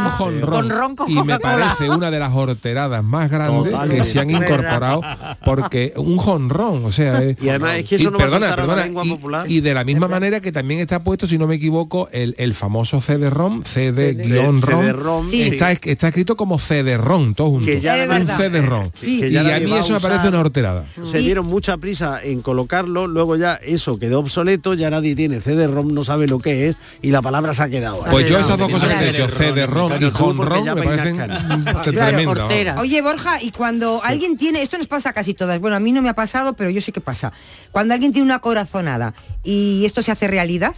[0.10, 0.96] jonrón.
[1.08, 3.98] Y me parece una de las horteradas más grandes Totalmente.
[3.98, 5.02] que se han incorporado
[5.46, 8.28] porque un jonrón, o sea, es- Y además es que eso y no va a
[8.28, 9.50] perdona, saltar a la y- popular.
[9.50, 12.54] y de la misma manera que también está puesto, si no me equivoco, el, el
[12.54, 15.44] famoso CD-ROM, CD-ROM, sí.
[15.44, 17.66] está, es- está escrito como CD-ROM, todo junto.
[17.68, 18.28] Que ya un.
[18.28, 18.90] CD-ROM.
[18.94, 19.22] Sí.
[19.26, 20.84] Y a mí va eso me parece una horterada.
[21.04, 25.94] Se dieron mucha prisa en colocarlo, luego ya eso quedó obsoleto, ya nadie tiene CD-ROM,
[25.94, 28.04] no sabe lo que es y la palabra se ha quedado.
[28.10, 30.38] Pues yo esas dos cosas que he CD-ROM, dicho, CD-ROM
[31.92, 32.78] Claro, y me parecen.
[32.78, 35.92] Oye, Borja, y cuando alguien tiene, esto nos pasa a casi todas, bueno, a mí
[35.92, 37.34] no me ha pasado, pero yo sé que pasa.
[37.72, 40.76] Cuando alguien tiene una corazonada y esto se hace realidad,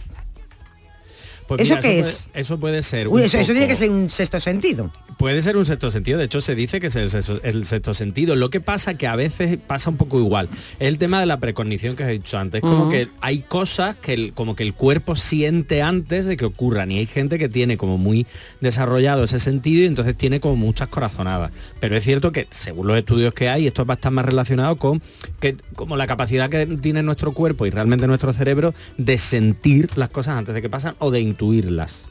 [1.50, 2.30] Pues ¿Eso mira, qué puede- es?
[2.32, 3.08] eso puede ser.
[3.08, 4.88] uy, eso, eso tiene que ser un sexto sentido.
[5.18, 7.92] Puede ser un sexto sentido, de hecho se dice que es el sexto, el sexto
[7.92, 8.36] sentido.
[8.36, 10.48] Lo que pasa que a veces pasa un poco igual.
[10.78, 12.60] Es el tema de la precognición que he dicho antes.
[12.60, 16.92] Como que hay cosas que el, como que el cuerpo siente antes de que ocurran.
[16.92, 18.28] Y hay gente que tiene como muy
[18.60, 21.50] desarrollado ese sentido y entonces tiene como muchas corazonadas.
[21.80, 24.76] Pero es cierto que según los estudios que hay, esto va a estar más relacionado
[24.76, 25.02] con
[25.40, 30.10] que como la capacidad que tiene nuestro cuerpo y realmente nuestro cerebro de sentir las
[30.10, 32.04] cosas antes de que pasan o de intuirlas.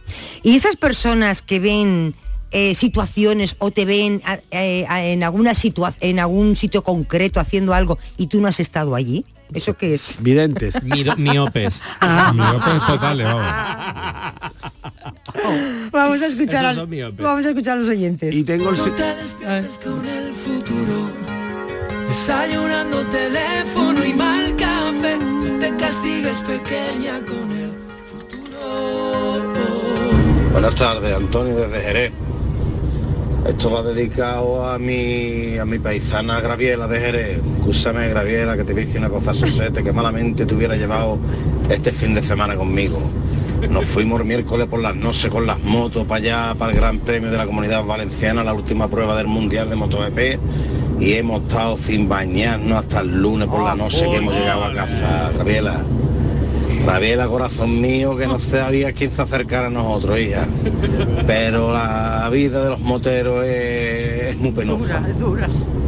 [0.44, 2.16] Y esas personas que ven
[2.52, 7.74] eh, situaciones o te ven a- eh, en alguna situa en algún sitio concreto haciendo
[7.76, 10.18] algo y tú no has estado allí, ¿eso qué es?
[10.24, 10.82] Videntes.
[10.84, 11.82] Mido- miopes.
[12.34, 13.46] Miopes totales, vamos.
[15.92, 16.88] Vamos a escuchar, al-
[17.18, 18.34] vamos a escuchar a los oyentes.
[18.36, 18.76] Y tengo el...
[18.78, 21.12] Con el futuro.
[22.08, 25.18] Desayunando teléfono y mal café.
[25.18, 27.59] No te castigues pequeña con el.
[30.52, 32.12] Buenas tardes, Antonio desde Jerez.
[33.48, 37.40] Esto va dedicado a mi, a mi paisana Graviela de Jerez.
[37.58, 41.18] Escúchame, Graviela, que te decir una cosa, Sosete, que malamente te hubiera llevado
[41.70, 43.00] este fin de semana conmigo.
[43.70, 47.32] Nos fuimos miércoles por las noches con las motos para allá, para el Gran Premio
[47.32, 52.08] de la Comunidad Valenciana, la última prueba del Mundial de MotoGP, y hemos estado sin
[52.08, 55.86] bañarnos hasta el lunes por la noche que hemos llegado a casa, Graviela.
[56.86, 60.48] Graviela, corazón mío, que no sabía quién se acercara a nosotros, hija.
[61.28, 65.04] Pero la vida de los moteros es, es muy penosa.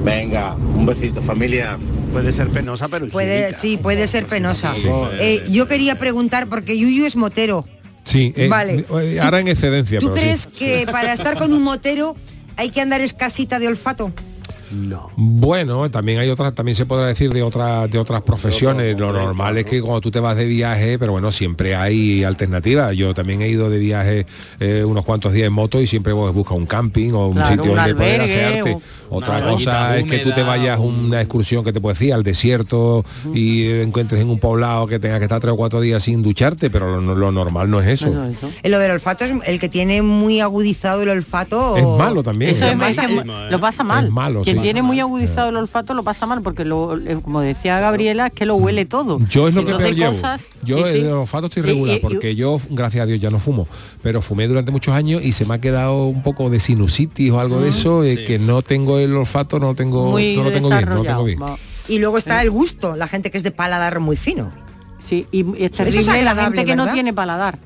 [0.03, 1.77] Venga, un besito, familia.
[2.11, 4.73] Puede ser penosa, pero Puede, sí, puede ser penosa.
[4.75, 4.83] Sí,
[5.19, 7.65] Eh, yo quería preguntar, porque Yuyu es motero.
[8.03, 8.85] Sí, eh, Vale.
[9.01, 10.21] eh, ahora en excedencia, ¿Tú pero sí.
[10.21, 12.15] crees que para estar con un motero
[12.57, 14.11] hay que andar escasita de olfato?
[14.71, 15.09] No.
[15.17, 18.97] Bueno, también hay otras, también se podrá decir de otras de otras profesiones.
[18.97, 22.95] Lo normal es que cuando tú te vas de viaje, pero bueno, siempre hay alternativas.
[22.95, 24.25] Yo también he ido de viaje
[24.59, 27.49] eh, unos cuantos días en moto y siempre pues, busca un camping o un Claro,
[27.49, 28.81] sitio un donde poder o-
[29.13, 32.13] Otra cosa es que tú te vayas a un- una excursión que te puedo decir
[32.13, 33.03] al desierto
[33.33, 36.21] y eh, encuentres en un poblado que tengas que estar tres o cuatro días sin
[36.21, 38.07] ducharte, pero lo, lo normal no es eso.
[38.07, 38.49] Eso.
[38.63, 41.75] Eh, Lo del olfato es el que tiene muy agudizado el olfato.
[41.75, 42.51] Es malo también.
[42.51, 43.51] Eso es malísimo, es- ¿eh?
[43.51, 44.05] lo pasa mal.
[44.05, 44.51] Es malo, sí.
[44.61, 48.33] Tiene muy agudizado el olfato lo pasa mal porque lo, eh, como decía Gabriela es
[48.33, 49.19] que lo huele todo.
[49.29, 50.11] Yo es lo que peor llevo.
[50.11, 50.97] cosas- Yo sí, sí.
[50.99, 53.67] en el olfato estoy regular y- y- porque yo, gracias a Dios, ya no fumo.
[54.01, 57.39] Pero fumé durante muchos años y se me ha quedado un poco de sinusitis o
[57.39, 58.25] algo de eso, eh, Sí.
[58.25, 61.03] que no tengo el olfato, no lo tengo, muy no lo tengo bien, no lo
[61.03, 61.39] tengo bien.
[61.87, 64.51] Y luego está el gusto, la gente que es de paladar muy fino.
[64.99, 67.57] Sí, y es Eso es terrible la gente que no tiene paladar.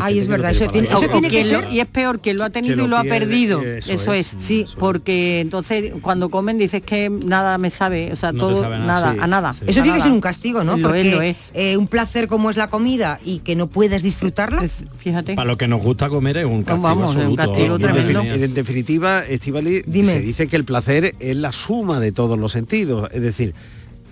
[0.00, 1.72] Ay, es verdad, eso tiene, eso o tiene que quien lo- ser...
[1.72, 3.62] y es peor quien lo ha tenido Que lo y lo ha perdido.
[3.62, 8.16] eso Eso, es, es, sí, porque entonces cuando comen dices que nada me sabe, o
[8.16, 9.54] sea, No todo nada, a nada.
[9.66, 10.76] Eso a tiene que ser un castigo, ¿no?
[10.76, 11.50] Lo Porque es, lo es.
[11.54, 14.62] eh, un placer como es la comida y que no puedes disfrutarla.
[14.98, 15.34] fíjate.
[15.34, 17.42] Para lo que nos gusta comer es un castigo absoluto.
[17.42, 18.34] Defini- mía.
[18.34, 23.08] en definitiva, Estivali, se dice que el placer es la suma de todos los sentidos.
[23.12, 23.54] Es decir,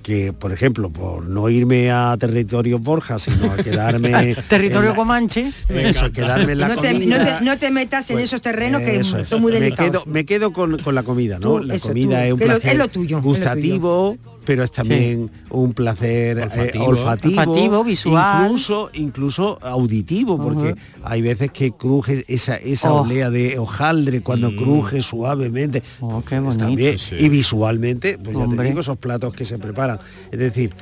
[0.04, 4.36] que, por ejemplo, por no irme a territorios Borja, sino a quedarme...
[4.48, 5.50] Territorio Comanche.
[5.68, 7.18] Eso, quedarme en la no, te, comida.
[7.18, 10.02] no te- no te metas en esos terrenos que Eso son muy me delicados.
[10.04, 11.48] quedo, me quedo con, con la comida, ¿no?
[11.54, 14.70] Tú, la comida tú, es un placer es lo tuyo, es lo gustativo, pero es
[14.70, 16.84] también un placer olfativo, Olfativo.
[16.86, 18.44] olfativo, Olfativo, visual.
[18.44, 23.02] incluso, incluso auditivo, porque hay veces que cruje esa, esa Oh.
[23.02, 25.82] olea de hojaldre cuando cruje suavemente.
[26.00, 27.16] pues también, Sí.
[27.18, 29.98] Y visualmente, pues ya te digo, esos platos que se preparan.
[30.30, 30.72] Es decir,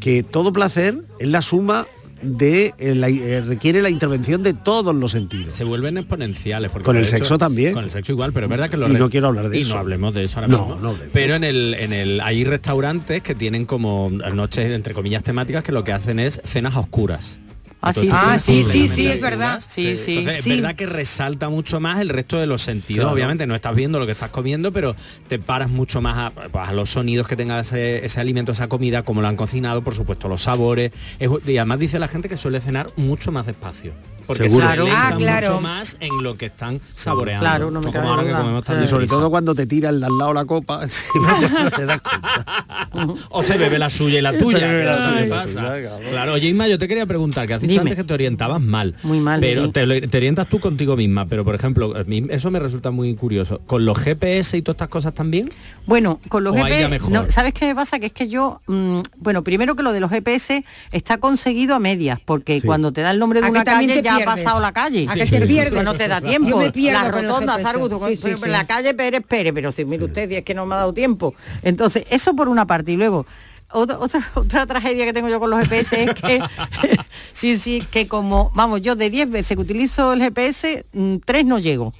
[0.00, 1.86] que todo placer es la suma
[2.22, 5.54] de eh, la- eh, requiere la intervención de todos los sentidos.
[5.54, 6.70] se vuelven exponenciales.
[6.70, 7.72] Porque Con el hecho- sexo también.
[7.74, 9.58] Con el sexo igual, pero es verdad que lo Y re- no quiero hablar de
[9.58, 9.74] y eso.
[9.74, 10.80] no hablemos de eso ahora No, mismo.
[10.80, 10.94] no.
[11.12, 15.72] Pero en el, en el, hay restaurantes que tienen como noches, entre comillas, temáticas que
[15.72, 17.38] lo que hacen es cenas a oscuras.
[17.86, 19.60] Ah, sí, Ah, sí, sí, sí, es verdad.
[19.66, 20.18] Sí, sí.
[20.18, 23.04] Entonces, es verdad que resalta mucho más el resto de los sentidos.
[23.04, 23.14] Claro.
[23.14, 24.96] Obviamente no estás viendo lo que estás comiendo, pero
[25.28, 28.68] te paras mucho más a, pues, a los sonidos que tenga ese, ese alimento, esa
[28.68, 30.92] comida, como lo han cocinado, por supuesto, los sabores.
[31.18, 33.92] Es- y además dice la gente que suele cenar mucho más despacio.
[34.26, 34.86] Porque Seguro.
[34.86, 35.48] se Ah, claro.
[35.50, 37.44] mucho más en lo que están saboreando.
[37.44, 38.38] Claro, no me como que duda.
[38.38, 41.70] comemos tan Y sobre todo cuando te tira el de al lado la copa, no
[41.70, 42.44] te das cuenta.
[43.30, 44.58] o se bebe la suya y la tuya.
[44.66, 45.60] Se bebe la que eso suya me y la pasa.
[45.60, 46.10] tuya, cabrón.
[46.10, 47.82] Claro, oye Isma, yo te quería preguntar, que has dicho Dime.
[47.90, 48.94] antes que te orientabas mal.
[49.02, 49.72] Muy mal, Pero sí.
[49.72, 53.60] te, orientas tú contigo misma, pero por ejemplo, a mí eso me resulta muy curioso.
[53.66, 55.50] ¿Con los GPS y todas estas cosas también?
[55.86, 57.98] Bueno, con los GPS, no, ¿sabes qué me pasa?
[57.98, 61.78] Que es que yo, mm, bueno, primero que lo de los GPS está conseguido a
[61.78, 64.60] medias, porque cuando te da el nombre de ¿A que una calle ya ha pasado
[64.60, 65.06] la calle.
[65.08, 65.84] ¿A que te pierdes?
[65.84, 66.58] No te da Yo tiempo.
[66.58, 67.58] me pierdo la rotonda.
[67.60, 68.48] Zarguto, con- Sí, sí, sí.
[68.48, 70.92] la calle Pérez Pérez, pero si mire usted, si es que no me ha dado
[70.92, 71.34] tiempo.
[71.62, 72.92] Entonces, eso por una parte.
[72.92, 73.26] Y luego,
[73.70, 76.40] otra, otra, otra tragedia que tengo yo con los GPS es que,
[77.32, 81.44] sí, sí, que como, vamos, yo de 10 veces que utilizo el GPS, mm, tres
[81.44, 81.92] no llego.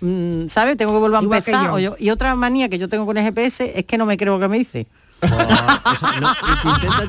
[0.00, 0.76] Mm, ¿Sabes?
[0.76, 1.66] Tengo que volver a Igual empezar.
[1.66, 1.74] yo.
[1.74, 4.16] o yo- y otra manía que yo tengo con el GPS es que no me
[4.16, 4.86] creo lo que me dice.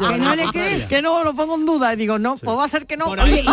[0.10, 0.86] ¿Que no le crees?
[0.86, 1.94] Que no, lo pongo en duda.
[1.94, 3.06] Y digo, no, pues va a ser que no.
[3.08, 3.48] Oye, es.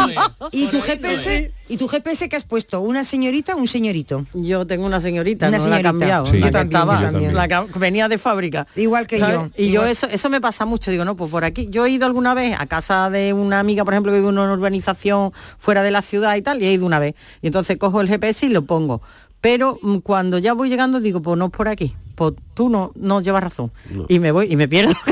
[0.52, 1.52] ¿y, y tu GPS?
[1.68, 2.80] ¿Y tu GPS que has puesto?
[2.80, 4.24] ¿Una señorita o un señorito?
[4.34, 5.88] Yo tengo una señorita, Una no la he señorita.
[5.90, 6.26] cambiado.
[6.26, 6.32] Sí.
[6.32, 7.34] la Yo que también, estaba, yo también.
[7.34, 8.66] la que venía de fábrica.
[8.76, 9.36] Igual que ¿sabes?
[9.36, 10.90] yo, Y yo eso, eso me pasa mucho.
[10.90, 11.66] Digo, no, pues por aquí.
[11.70, 14.38] Yo he ido alguna vez a casa de una amiga, por ejemplo, que vive en
[14.38, 17.14] una urbanización fuera de la ciudad y tal, y he ido una vez.
[17.42, 19.02] Y entonces cojo el GPS y lo pongo.
[19.40, 21.94] Pero mm, cuando ya voy llegando digo, pues no es por aquí.
[22.14, 23.70] Pues tú no, no llevas razón.
[24.08, 24.94] Y me voy y me pierdo.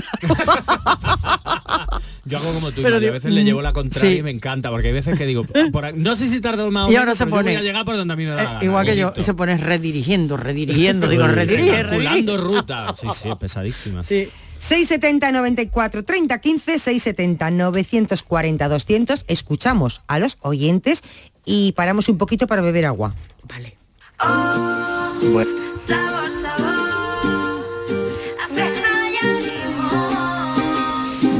[2.27, 4.17] Yo hago como tú, Pero y a veces le llevo la contraria sí.
[4.19, 6.69] y me encanta, porque hay veces que digo, "Ah, por aquí- no sé si tarda
[6.71, 8.31] más o Y menos, ahora se pone- voy a llegar por donde a mí me
[8.31, 11.07] da la Eh, gana, igual que yo, y se pone redirigiendo, redirigiendo.
[11.11, 12.37] digo, redirige, redirige.
[12.39, 12.95] ruta.
[12.99, 14.03] Sí, sí, es pesadísima.
[14.03, 14.31] Sí.
[14.59, 21.03] 670 94 30 15 670 940 200 escuchamos a los oyentes
[21.45, 23.15] y paramos un poquito para beber agua
[23.47, 23.77] Vale.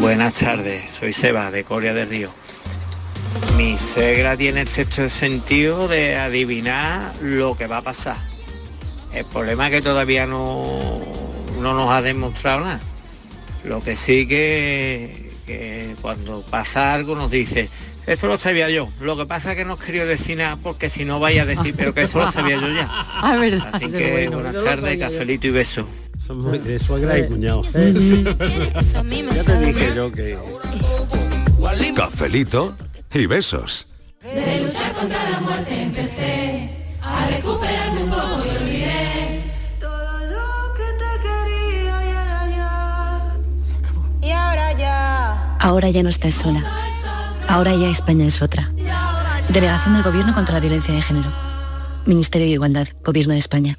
[0.01, 2.31] Buenas tardes, soy Seba de Coria del Río.
[3.57, 8.17] Mi suegra tiene el sexto sentido de adivinar lo que va a pasar.
[9.13, 11.01] El problema es que todavía no,
[11.61, 12.81] no nos ha demostrado nada.
[13.65, 17.71] Lo que sí que, que cuando pasa algo nos dice,
[18.07, 18.89] eso lo sabía yo.
[19.01, 21.75] Lo que pasa es que no quería decir nada porque si no vaya a decir,
[21.77, 22.91] pero que eso lo sabía yo ya.
[23.23, 23.69] Ah, verdad.
[23.73, 25.89] Así que bueno, buenas tardes, cafelito y beso.
[26.25, 27.63] Son muy de suegra y cuñado.
[27.73, 30.39] ya te dije yo que...
[31.95, 32.77] Cafelito
[33.13, 33.87] y besos.
[34.23, 36.71] De luchar contra la muerte empecé
[37.03, 39.43] a recuperarme un poco y olvidé
[39.79, 43.37] todo lo que te quería y ahora ya.
[44.23, 45.57] Y ahora ya.
[45.61, 46.94] Ahora ya no estás sola.
[47.49, 48.71] Ahora ya España es otra.
[49.49, 51.33] Delegación del Gobierno contra la Violencia de Género.
[52.07, 53.79] Ministerio de Igualdad, Gobierno de España.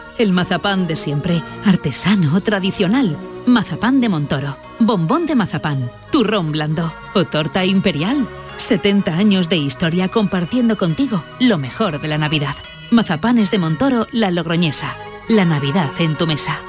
[0.21, 3.17] El mazapán de siempre, artesano, tradicional.
[3.47, 8.27] Mazapán de Montoro, bombón de mazapán, turrón blando o torta imperial.
[8.57, 12.55] 70 años de historia compartiendo contigo lo mejor de la Navidad.
[12.91, 14.95] Mazapanes de Montoro, la Logroñesa.
[15.27, 16.59] La Navidad en tu mesa.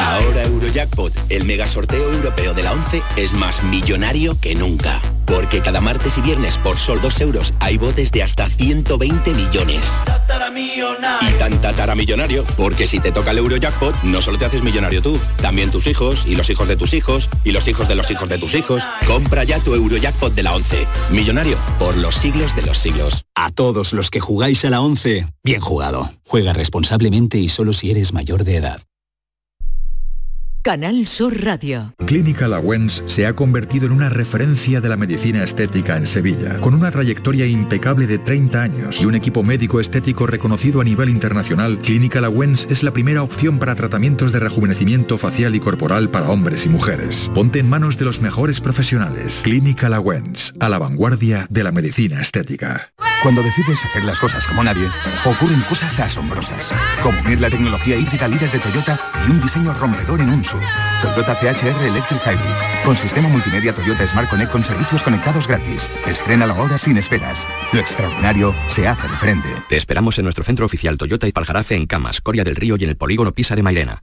[0.00, 5.00] Ahora Eurojackpot, el mega sorteo europeo de la 11, es más millonario que nunca.
[5.26, 9.92] Porque cada martes y viernes por sol 2 euros hay botes de hasta 120 millones.
[11.20, 15.18] Y tan tataramillonario, porque si te toca el Eurojackpot, no solo te haces millonario tú,
[15.42, 18.28] también tus hijos, y los hijos de tus hijos, y los hijos de los hijos
[18.28, 18.82] de tus hijos.
[19.06, 20.86] Compra ya tu Eurojackpot de la 11.
[21.10, 23.24] Millonario por los siglos de los siglos.
[23.34, 26.10] A todos los que jugáis a la 11, bien jugado.
[26.26, 28.80] Juega responsablemente y solo si eres mayor de edad.
[30.66, 31.94] Canal Sur Radio.
[32.08, 36.74] Clínica Lawens se ha convertido en una referencia de la medicina estética en Sevilla, con
[36.74, 41.78] una trayectoria impecable de 30 años y un equipo médico estético reconocido a nivel internacional.
[41.78, 46.66] Clínica Lawens es la primera opción para tratamientos de rejuvenecimiento facial y corporal para hombres
[46.66, 47.30] y mujeres.
[47.32, 49.42] Ponte en manos de los mejores profesionales.
[49.44, 52.92] Clínica Lawens, a la vanguardia de la medicina estética.
[53.22, 54.88] Cuando decides hacer las cosas como nadie,
[55.24, 60.20] ocurren cosas asombrosas, como unir la tecnología híbrida líder de Toyota y un diseño rompedor
[60.20, 60.44] en un
[61.02, 65.90] Toyota CHR Electric Hybrid, con sistema multimedia Toyota Smart Connect con servicios conectados gratis.
[66.06, 67.46] Estrena la hora sin esperas.
[67.72, 69.48] Lo extraordinario se hace de frente.
[69.68, 72.84] Te esperamos en nuestro centro oficial Toyota y Paljarafe en Camas, Coria del Río y
[72.84, 74.02] en el polígono Pisa de Mairena.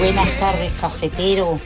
[0.00, 1.60] Buenas tardes, cafetero.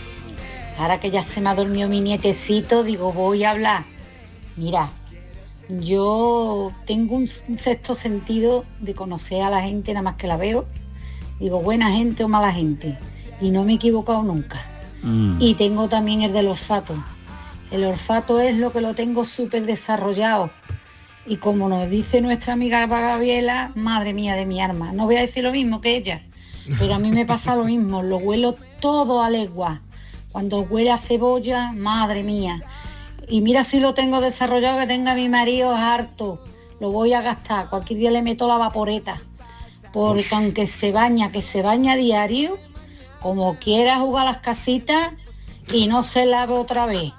[0.77, 3.85] Ahora que ya se me ha dormido mi nietecito, digo, voy a hablar.
[4.57, 4.90] Mira,
[5.68, 10.66] yo tengo un, sexto sentido de conocer a la gente nada más que la veo.
[11.38, 12.99] Digo, buena gente o mala gente.
[13.40, 14.61] Y no me he equivocado nunca.
[15.38, 16.97] Y tengo también el del olfato.
[17.70, 20.51] El olfato es lo que lo tengo súper desarrollado.
[21.25, 25.20] Y como nos dice nuestra amiga Gabriela, madre mía de mi arma, no voy a
[25.20, 26.20] decir lo mismo que ella,
[26.79, 29.81] pero a mí me pasa lo mismo, lo huelo todo a legua.
[30.33, 32.62] Cuando huele a cebolla, madre mía.
[33.29, 36.42] Y mira si lo tengo desarrollado, que tenga mi marido harto.
[36.81, 37.70] Lo voy a gastar.
[37.70, 39.20] Cualquier día le meto la vaporeta.
[39.92, 42.59] Porque aunque se baña, que se baña diario,
[43.20, 45.12] como quiera jugar las casitas
[45.72, 47.12] y no se lave otra vez.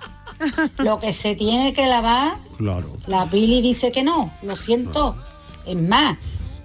[0.78, 2.98] Lo que se tiene que lavar, Claro.
[3.08, 5.16] la Pili dice que no, lo siento.
[5.66, 6.18] Es más,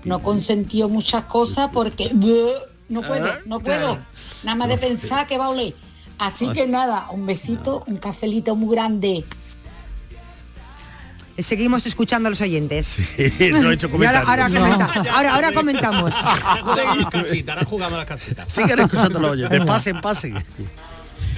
[0.04, 2.10] no consentió muchas cosas porque.
[2.90, 3.98] no puedo, no puedo.
[4.42, 5.74] Nada más de pensar que va a oler.
[6.18, 9.24] Así que nada, un besito, un cafelito muy grande.
[11.38, 12.96] Seguimos escuchando a los oyentes.
[13.52, 16.14] no he hecho Y ahora, ahora, comenta- ahora, ahora comentamos.
[16.22, 18.52] Ahora jugamos las casitas.
[18.52, 19.60] Sigan escuchando los oyentes.
[19.64, 20.44] Pasen, pasen.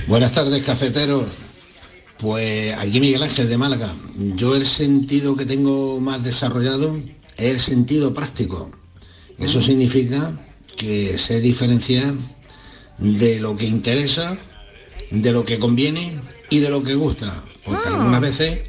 [0.09, 1.27] Buenas tardes, cafeteros.
[2.19, 3.95] Pues aquí Miguel Ángel de Málaga.
[4.35, 6.97] Yo el sentido que tengo más desarrollado
[7.37, 8.71] es el sentido práctico.
[9.39, 10.33] Eso significa
[10.77, 12.15] que sé diferenciar
[12.99, 14.37] de lo que interesa,
[15.11, 16.21] de lo que conviene
[16.51, 17.43] y de lo que gusta.
[17.65, 18.61] Porque algunas veces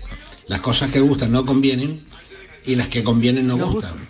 [0.47, 2.03] las cosas que gustan no convienen
[2.65, 4.07] y las que convienen no gustan.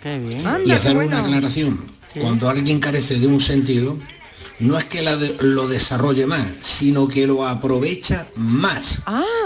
[0.66, 1.84] Y hacer una aclaración.
[2.20, 3.98] Cuando alguien carece de un sentido,
[4.60, 9.00] no es que la de- lo desarrolle más, sino que lo aprovecha más.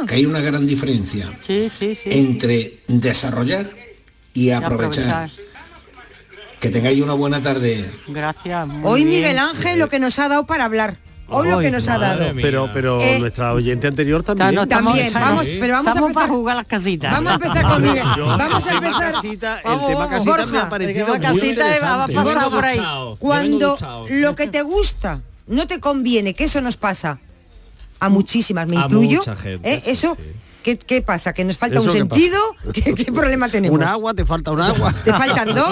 [0.06, 1.34] Que hay una gran diferencia
[2.12, 3.74] entre desarrollar
[4.34, 5.30] y aprovechar.
[6.60, 7.90] Que tengáis una buena tarde.
[8.08, 8.66] Gracias.
[8.66, 9.16] muy Hoy bien.
[9.20, 10.96] Miguel Ángel lo que nos ha dado para hablar.
[11.30, 12.24] Hoy lo que nos ha dado.
[12.40, 14.54] Pero, pero Eh, nuestra oyente anterior también.
[14.54, 17.12] no, estamos- También, vamos, pero vamos a Estamos empezar- para jugar las casitas.
[17.12, 18.04] Vamos a empezar con Miguel.
[18.16, 19.12] Yo- Vamos a el tema empezar.
[19.12, 21.84] casita- el Vamos, tema casita me Borja, ha parecido el tema muy casita interesante.
[21.86, 22.80] va a pasar Borja, por ahí.
[23.18, 23.76] Cuando
[24.10, 27.18] lo que te gusta no te conviene, que eso nos pasa
[28.00, 29.18] a muchísimas, me A incluyo.
[29.18, 29.82] mucha gente, ¿eh?
[29.86, 30.16] Eso,
[30.76, 31.32] ¿qué, qué pasa?
[31.32, 32.38] ¿Que nos falta un ¿Eso qué sentido?
[32.72, 33.76] ¿Qué, qué problema tenemos?
[33.78, 34.92] Un agua, te falta un agua.
[35.04, 35.70] ¿Te faltan dos?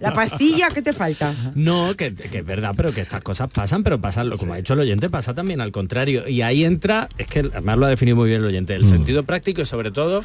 [0.00, 1.32] La pastilla, ¿qué te falta?
[1.54, 4.56] No, que, que es verdad, pero que estas cosas pasan, pero pasan, lo- como ha
[4.56, 6.28] dicho el oyente, pasa también al contrario.
[6.28, 9.22] Y ahí entra, es que además lo ha definido muy bien el oyente, el sentido
[9.24, 10.24] práctico y sobre todo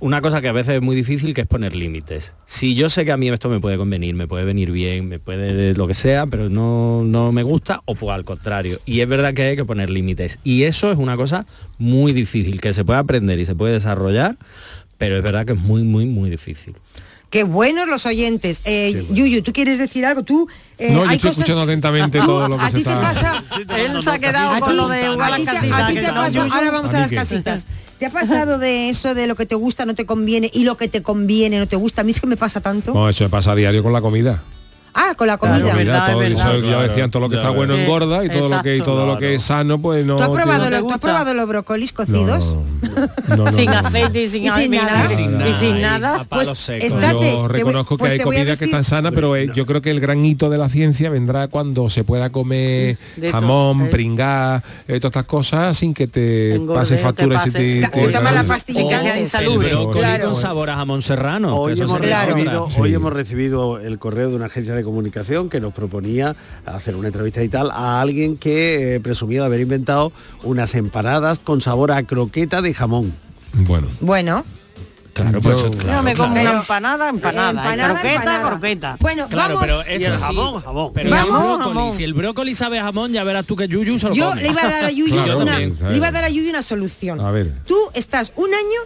[0.00, 2.34] una cosa que a veces es muy difícil, que es poner límites.
[2.46, 5.18] Si yo sé que a mí esto me puede convenir, me puede venir bien, me
[5.18, 8.78] puede lo que sea, pero no, no me gusta, o pues al contrario.
[8.84, 10.38] Y es verdad que hay que poner límites.
[10.44, 11.46] Y eso es una cosa
[11.78, 14.36] muy difícil, que se puede aprender y se puede desarrollar,
[14.98, 16.74] pero es verdad que es muy, muy, muy difícil.
[17.30, 18.60] Qué buenos los oyentes.
[18.64, 20.22] Eh, Yuyu, ¿tú quieres decir algo?
[20.22, 20.46] Tú.
[20.78, 22.84] eh, No, yo hay estoy cosas- escuchando atentamente Tú, todo lo que a se ti
[22.84, 23.44] te está- pasa.
[23.76, 26.94] Él se ha quedado con lo de a ti te- a ti pasa- ahora vamos
[26.94, 27.66] a, ¿A las casitas.
[27.98, 30.76] ¿Te ha pasado de eso de lo que te gusta no te conviene y lo
[30.76, 32.00] que te conviene no te gusta?
[32.00, 32.92] A mí es que me pasa tanto.
[32.92, 34.42] No, eso me pasa a diario con la comida.
[34.94, 36.06] Ah, con la comida.
[36.06, 38.76] todo, eso ya decían, todo lo que ya está bueno engorda y todo lo que
[38.76, 41.34] y todo lo que es sano pues no ¿Tú has probado, lo- ¿tú has probado
[41.34, 42.56] los brócolis cocidos?
[43.28, 43.88] no, no, sin no, no.
[43.88, 45.08] aceite y sin, Y sin nada.
[45.08, 46.26] Sin nada, y sin nada.
[46.28, 49.10] Pues estate- te Yo voy- reconozco pues que hay voy a comida que está sana,
[49.10, 52.30] pero eh, yo creo que el gran hito de la ciencia vendrá cuando se pueda
[52.30, 53.90] comer De jamón, todo, eh.
[53.90, 57.42] pringar, eh, todas estas cosas sin que te Engorde pase o te factura.
[57.46, 59.40] y te- Ca- te- te la pastilla Y que sea
[59.92, 60.26] Claro.
[60.30, 61.56] con sabor a jamón serrano.
[61.56, 67.08] Hoy hemos recibido el correo de una agencia de comunicación que nos proponía hacer una
[67.08, 70.12] entrevista y tal a alguien que eh, presumía de haber inventado
[70.42, 73.12] unas empanadas con sabor a croqueta de jamón.
[73.54, 74.44] Bueno, Bueno,
[75.12, 76.50] Claro, pues Yo claro, me como claro.
[76.50, 77.50] una empanada, empanada.
[77.50, 78.48] Empanada, croqueta, empanada.
[78.48, 78.96] croqueta.
[78.98, 79.60] Bueno, Claro, vamos.
[79.62, 80.20] pero eso Y el sí.
[80.24, 80.90] jamón, jamón.
[80.92, 81.92] Pero Vamos, si el brócoli, jamón.
[81.94, 84.42] si el brócoli sabe a jamón, ya verás tú que Yuyu se lo Yo come.
[84.42, 86.50] le iba a dar a Yuyu Claro, una, también, le iba a dar a Yuyu
[86.50, 87.20] una solución.
[87.20, 87.52] A ver.
[87.64, 88.80] Tú estás un año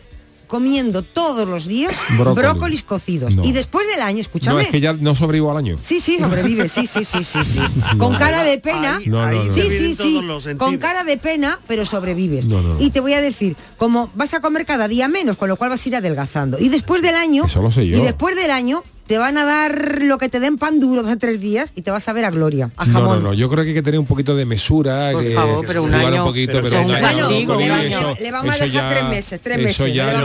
[0.48, 2.34] comiendo todos los días Brócoli.
[2.48, 3.44] brócolis cocidos No.
[3.44, 4.54] y después del año, escúchame.
[4.56, 5.78] no es que ya no sobrevivo al año.
[5.82, 7.60] Sí, sí, sobrevive, sí, sí, sí, sí, sí.
[7.98, 8.96] Con cara de pena.
[8.96, 9.52] Ahí- No, no, ahí no.
[9.54, 10.54] se Sí, sí, sí.
[10.56, 12.46] Con cara de pena, pero sobrevives.
[12.46, 12.80] No, no, no.
[12.80, 15.70] Y te voy a decir, como vas a comer cada día menos, con lo cual
[15.70, 16.58] vas a ir adelgazando.
[16.58, 17.98] Y después del año, Eso lo sé yo.
[17.98, 21.16] y después del año, te van a dar lo que te den pan duro de
[21.16, 23.22] tres días y te vas a ver a gloria, a No, jamón.
[23.22, 25.64] no, no, yo creo que hay que tener un poquito de mesura, Por que, favor,
[25.66, 28.00] pero un año- un poquito, pero pero, son un un año castigo, con le eso-
[28.02, 30.14] vamos- le vamos a dejar ya- tres meses, tres eso meses, ya no- Eso ya
[30.14, 30.24] no no.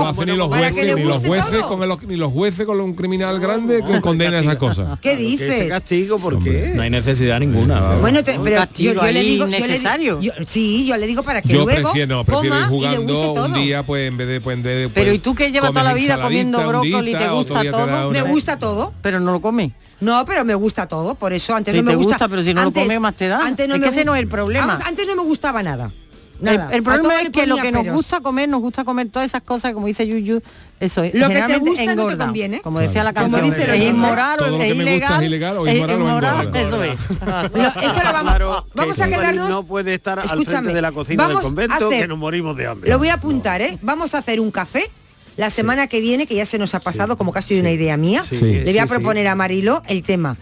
[0.00, 2.80] lo hacen ni los que jueces, ni los jueces, con el- ni los jueces con
[2.80, 4.98] un criminal grande que condena esas cosas.
[5.00, 5.68] ¿Qué dices?
[5.68, 6.72] castigo, ¿por qué?
[6.74, 7.94] No hay necesidad ninguna.
[8.00, 9.46] Bueno, te- pero castigo yo, yo le digo,
[10.46, 13.84] sí, yo le digo para que Yo luego prefiero, no, prefiero ir jugando un día,
[13.84, 15.84] pues en vez de, pues, en vez de, Pero pues, ¿y tú que llevas toda
[15.84, 18.10] la vida comiendo brócoli y te gusta te todo?
[18.10, 18.92] Me gusta todo.
[19.02, 19.72] Pero no lo come.
[20.00, 22.12] No, pero me gusta todo, por eso antes Sí, no me te gusta.
[22.14, 23.40] gusta, pero si no lo come, más te da.
[23.44, 24.66] Antes no Es me que ese no es el problema.
[24.66, 25.90] Vamos, antes no me gustaba nada.
[26.42, 26.70] El, Nada.
[26.72, 27.96] el A problema es que lo que nos peros.
[27.96, 30.40] gusta comer, nos gusta comer todas esas cosas, como dice Yuyu,
[30.80, 31.12] eso es.
[31.12, 32.24] Lo que te gusta no te engorda.
[32.24, 32.62] conviene.
[32.62, 33.54] Como decía la Como canción.
[33.54, 35.20] dice es inmoral, Todo lo es que me gusta ilegal.
[35.20, 36.60] es ilegal o es inmoral o inmoral, engorda.
[36.62, 36.98] eso es.
[37.20, 39.48] Lo- esto lo vamos, Claro, vamos a quedarnos.
[39.50, 42.56] no puede estar al Escúchame, frente de la cocina del convento hacer- que nos morimos
[42.56, 42.88] de hambre.
[42.90, 43.76] Lo voy a apuntar, ¿eh?
[43.82, 44.90] Vamos a hacer un café
[45.40, 47.96] la semana que viene, que ya se nos ha pasado como casi de una idea
[47.96, 48.22] mía.
[48.30, 50.36] Le voy a proponer a Marilo el tema.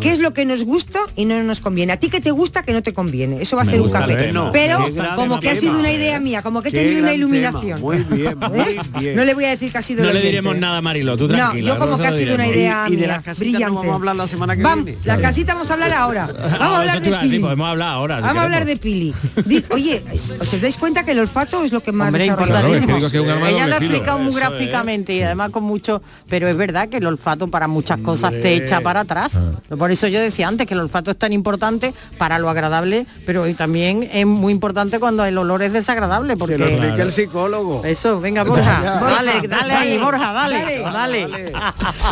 [0.00, 1.92] ¿Qué es lo que nos gusta y no nos conviene?
[1.92, 3.40] A ti que te gusta, que no te conviene.
[3.42, 4.32] Eso va a Me ser un café.
[4.52, 4.78] Pero
[5.16, 5.94] como que ha sido una ¿eh?
[5.96, 7.78] idea mía, como que he tenido una iluminación.
[7.78, 7.80] tema.
[7.80, 8.80] Muy bien, muy ¿Eh?
[8.98, 9.16] bien.
[9.16, 10.60] No le voy a decir que ha sido No le diremos ¿eh?
[10.60, 11.68] nada, Marilo, tú No, tranquila.
[11.74, 13.52] yo como no que ha sido una idea Y- y de mía, las casitas no
[13.52, 13.76] brillante.
[13.76, 15.00] vamos a hablar la semana que Vamos, viene.
[15.04, 16.26] La casita vamos a hablar ahora.
[16.42, 17.38] Vamos a hablar de Pili.
[17.40, 18.16] podemos hablar ahora.
[18.16, 18.76] si Vamos a hablar de.
[18.76, 19.14] Pili.
[19.70, 20.02] Oye,
[20.40, 22.26] ¿os dais cuenta que el olfato es lo que más Hombre?
[22.26, 26.48] Claro, es que que Ella lo ha explicado muy gráficamente y además con mucho, pero
[26.48, 29.38] es verdad que el olfato para muchas cosas te echa para atrás.
[29.82, 33.52] Por eso yo decía antes que el olfato es tan importante para lo agradable, pero
[33.56, 36.36] también es muy importante cuando el olor es desagradable.
[36.36, 37.82] Porque Que lo explique el psicólogo.
[37.84, 38.80] Eso, venga, Borja.
[38.80, 41.52] Dale, dale ahí, Borja, dale, dale.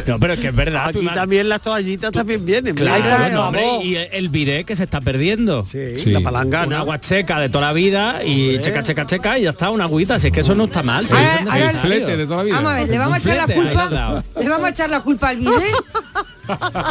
[0.04, 0.88] No, pero es que es verdad.
[0.88, 2.74] Aquí también las toallitas también vienen.
[2.74, 3.28] Claro, mira.
[3.28, 5.64] no, hombre, y el bidet que se está perdiendo.
[5.64, 6.66] Sí, la palangana.
[6.66, 9.84] Una agua checa de toda la vida y checa, checa, checa y ya está, una
[9.84, 10.18] agüita.
[10.18, 11.06] Si es que eso no está mal.
[11.06, 12.52] si Ahora- eso es ahora- necesario.
[12.52, 14.22] Vamos a ver, le vamos a echar la flete, culpa.
[14.40, 15.52] Le vamos a echar la culpa al bidet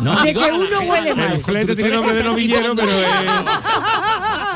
[0.04, 1.34] No, de digo, que uno huele mal.
[1.34, 3.08] El flete tiene nombre de novillero, pero es...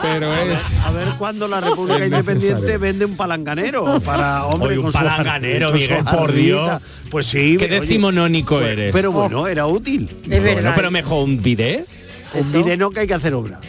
[0.02, 0.86] Pero es...
[0.86, 5.72] A ver cuándo la República Es Independiente vende un palanganero para hombre Oye, un palanganero,
[5.72, 6.34] Miguel, por.
[6.34, 6.82] Dios.
[7.10, 7.56] Pues sí.
[7.58, 8.92] Qué oye, decimonónico pues- eres.
[8.94, 10.10] Pero bueno, era útil.
[10.28, 11.86] Bueno, pero mejor un bidet.
[12.34, 13.60] Un vídeo no que hay que hacer obra.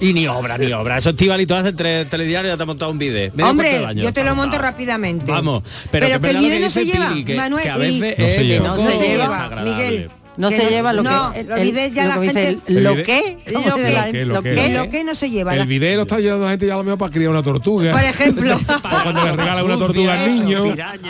[0.00, 0.96] Y ni obra, ni obra.
[0.98, 4.12] Eso Estivali, tú haces tres telediarios y ya te has montado un cuarto Hombre, yo
[4.14, 5.30] te lo monto rápidamente.
[5.30, 7.68] Vamos, pero, que es que el verdad bidet no se lleva, Pili, que, Manuel, que
[7.70, 8.68] a y- veces No es se lleva.
[8.68, 9.70] No se lleva, desagradable.
[9.70, 10.08] Miguel.
[10.40, 11.08] No se lleva lo que
[11.44, 15.14] los el- bidets ya la gente lo que lo ¿Cómo que lo que- lo no
[15.14, 15.54] se lleva.
[15.54, 17.92] El video lo está llevando la gente ya lo mejor para criar una tortuga.
[17.92, 18.56] Por ejemplo.
[18.68, 20.64] o cuando le regala una tortuga al niño.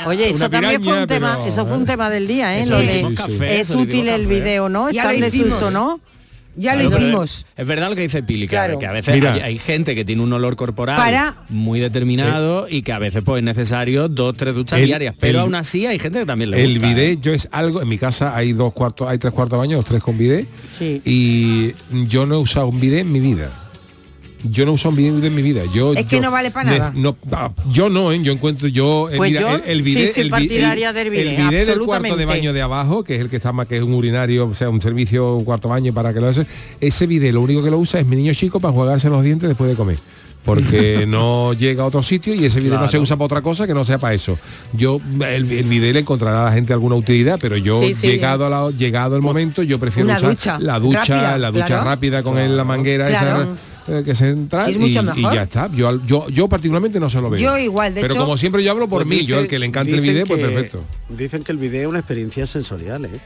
[0.06, 3.06] Oye, eso también fue un tema, eso fue un tema del día, ¿eh?
[3.50, 4.88] Es útil el video, ¿no?
[4.88, 6.00] Está desuso, ¿no?
[6.56, 7.46] Ya lo Claro, hicimos.
[7.56, 8.78] Es verdad lo que dice Pili, que, Claro.
[8.78, 12.82] que a veces hay, hay gente que tiene un olor corporal Para- muy determinado y
[12.82, 15.14] que a veces pues es necesario dos, tres duchas El- diarias.
[15.18, 16.86] Pero el- aún así hay gente que también le El gusta.
[16.90, 16.94] ¿eh?
[16.94, 19.76] bidet yo es algo, en mi casa hay dos cuartos, hay tres cuartos de baño,
[19.76, 20.46] los tres con bidet.
[20.78, 21.00] Sí.
[21.04, 21.72] Y
[22.08, 23.50] yo no he usado un bidet en mi vida.
[24.44, 25.62] Yo no usado un bidet en mi vida.
[25.74, 26.92] Yo, Es que yo- no vale pa' ne- nada.
[26.96, 28.20] no, ah, yo no, ¿eh?
[28.22, 30.94] yo encuentro yo, eh, Pues mira, yo el, el bidet, sí soy el, partidaria el-
[30.94, 33.52] del bidet, el bidet del cuarto de baño de abajo, que es el que está
[33.52, 36.28] más que es un urinario, o sea, un servicio un cuarto baño para que lo
[36.28, 36.46] hace.
[36.80, 39.48] Ese bidet lo único que lo usa es mi niño chico para jugarse los dientes
[39.48, 39.98] después de comer.
[40.42, 43.66] Porque no llega a otro sitio y ese bidet no se usa para otra cosa
[43.66, 44.38] que no sea para eso.
[44.72, 48.06] Yo el, el bidet le encontrará a la gente alguna utilidad, pero yo Sí, sí.
[48.06, 51.66] llegado a la- llegado el momento yo prefiero usar ducha la ducha, rápida, la ducha
[51.66, 51.84] claro.
[51.84, 53.46] rápida con el- la manguera esa
[53.90, 55.34] eh, que se entra Sí, es y, mucho y mejor.
[55.34, 55.68] ya está.
[55.72, 57.40] Yo, yo, yo particularmente no se lo veo.
[57.40, 59.58] Yo igual, de Pero hecho- como siempre yo hablo por Pues mí, yo el que
[59.58, 60.84] le encanta el bidet, pues perfecto.
[61.08, 63.20] Dicen que el video es una experiencia sensorial, ¿eh?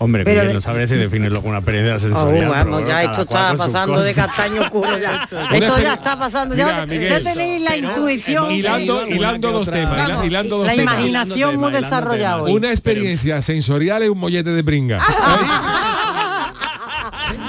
[0.00, 2.48] Hombre, Pero Miguel, no sabría si definirlo como una experiencia Oh, sensorial.
[2.50, 5.28] vamos, ya esto está pasando de castaño oscuro ya.
[5.52, 7.24] Esto ya está pasando, ya, Mira, ya Miguel.
[7.24, 8.48] tenéis la intuición.
[8.48, 9.74] Hilando, dos otra.
[9.80, 10.94] temas, Vamos, hilando dos la temas.
[10.94, 12.56] imaginación muy Hilando desarrollada temas.
[12.56, 15.00] Una experiencia sensorial es un mollete de pringa.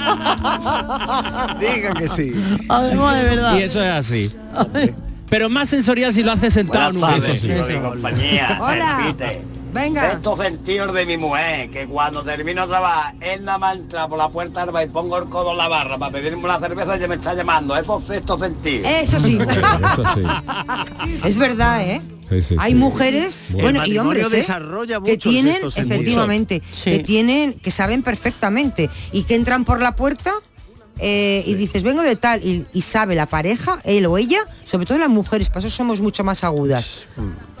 [1.60, 2.32] Diga que sí.
[2.68, 3.58] Además, de verdad.
[3.58, 4.32] Y eso es así.
[5.28, 8.58] Pero más sensorial si lo hace sentado en un de compañía.
[8.62, 9.14] Hola.
[9.72, 10.12] Venga.
[10.12, 14.18] Estos sentidos de mi mujer, que cuando termino de trabajar, él nada más entra por
[14.18, 16.96] la puerta del bar y pongo el codo en la barra para pedirme una cerveza
[16.96, 17.76] y ya me está llamando.
[17.76, 18.88] Es por sexto sentido.
[18.88, 19.38] Eso sí.
[19.38, 21.28] Eso sí.
[21.28, 22.02] es verdad, ¿eh?
[22.30, 22.78] Sí, sí, Hay sí.
[22.78, 24.36] mujeres, bueno, y hombres, ¿eh?
[24.36, 26.90] desarrolla que tienen, efectivamente, Sí.
[26.92, 30.32] que tienen, que saben perfectamente y que entran por la puerta
[31.02, 34.84] eh, y dices, vengo de tal, y, y sabe la pareja, él o ella, sobre
[34.84, 37.08] todo las mujeres, para eso somos mucho más agudas.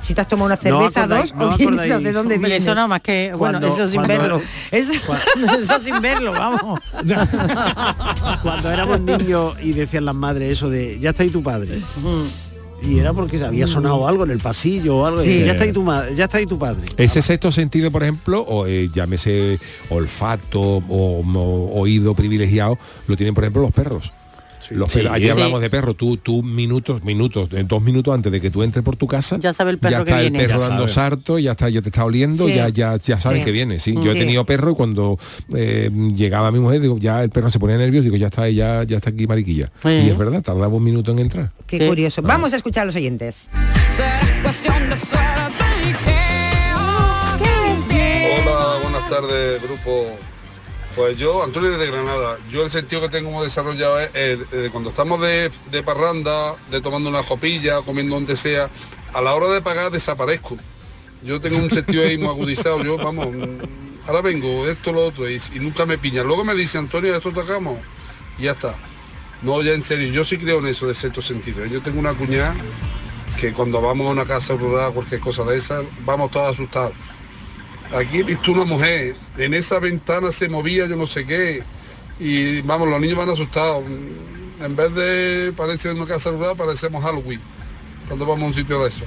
[0.02, 2.56] Si te has tomado una cerveza, acordáis- dos, no o ¿de dónde Hombre, viene?
[2.56, 4.42] eso nada más que, bueno, Cuando- eso sin cuando- verlo.
[4.70, 4.92] Eso,
[5.58, 6.78] eso sin verlo, vamos.
[8.42, 11.80] Cuando éramos niños y decían las madres eso de ya está ahí tu padre.
[12.82, 15.22] Y era porque se había sonado algo en el pasillo o algo.
[15.22, 15.44] y Sí.
[15.44, 16.86] Ya está ahí tu madre, ya está ahí tu padre.
[16.96, 19.58] Ese sexto sentido, por ejemplo, o eh, llámese
[19.90, 24.12] olfato o, o oído privilegiado, lo tienen, por ejemplo, los perros.
[24.70, 25.00] Los Sí.
[25.10, 25.30] Allí Sí.
[25.30, 25.96] hablamos de perros.
[25.96, 29.38] Tú, tú minutos, minutos, en dos minutos antes de que tú entres por tu casa,
[29.38, 30.46] Ya sabe el perro ya que está el viene.
[30.46, 31.10] perro Ya dando sabe.
[31.10, 32.54] sarto, ya está, ya te está oliendo, Sí.
[32.54, 33.44] ya, ya, ya sabes Sí.
[33.44, 33.78] que viene.
[33.78, 35.18] Sí, yo he tenido perro y cuando
[35.54, 38.84] eh, llegaba mi mujer, digo, ya el perro se ponía nervioso, digo, ya está, ya,
[38.84, 39.70] ya está aquí mariquilla.
[39.82, 39.88] Sí.
[39.88, 41.50] Y es verdad, tardaba un minuto en entrar.
[41.66, 41.86] Qué Sí.
[41.86, 42.22] curioso.
[42.22, 43.36] Vamos a escuchar a los oyentes.
[48.44, 50.06] Hola, buenas tardes, grupo.
[51.00, 55.18] Pues yo, Antonio desde Granada, yo el sentido que tengo desarrollado es eh, cuando estamos
[55.22, 58.68] de, parranda, de tomando una jopilla, comiendo donde sea,
[59.14, 60.58] a la hora de pagar desaparezco.
[61.24, 65.26] Yo tengo un sentido ahí muy agudizado, yo, vamos, mm, ahora vengo, esto, lo otro,
[65.30, 66.22] y, nunca me piña.
[66.22, 67.78] Luego me dice, Antonio, esto tocamos,
[68.38, 68.76] y ya está.
[69.40, 71.64] No, ya en serio, yo sí creo en eso de sexto sentido.
[71.64, 72.54] Yo tengo una cuñada
[73.40, 76.92] que cuando vamos a una casa rural, cualquier cosa de esa, vamos todos asustados.
[77.92, 81.62] Aquí he visto una mujer, en esa ventana se movía yo no sé qué,
[82.20, 83.84] y vamos, los niños van asustados.
[84.60, 87.40] En vez de parecer una casa rural, parecemos Halloween,
[88.06, 89.04] cuando vamos a un sitio de eso.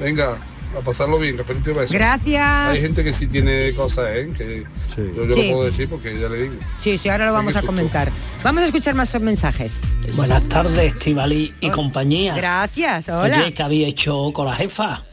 [0.00, 0.40] Venga,
[0.76, 1.92] a pasarlo bien, cafelito y besos.
[1.92, 2.68] Gracias.
[2.68, 4.32] Hay gente que sí tiene cosas, ¿eh?
[4.36, 4.64] Que
[4.96, 5.48] yo, yo Sí.
[5.48, 6.54] lo puedo decir porque ya le digo.
[6.78, 8.10] Sí, sí, ahora lo vamos a comentar.
[8.42, 9.80] Vamos a escuchar más mensajes.
[10.16, 12.34] Buenas tardes, Estivali y compañía.
[12.34, 13.42] Gracias, hola.
[13.42, 15.04] Oye, ¿qué había hecho con la jefa?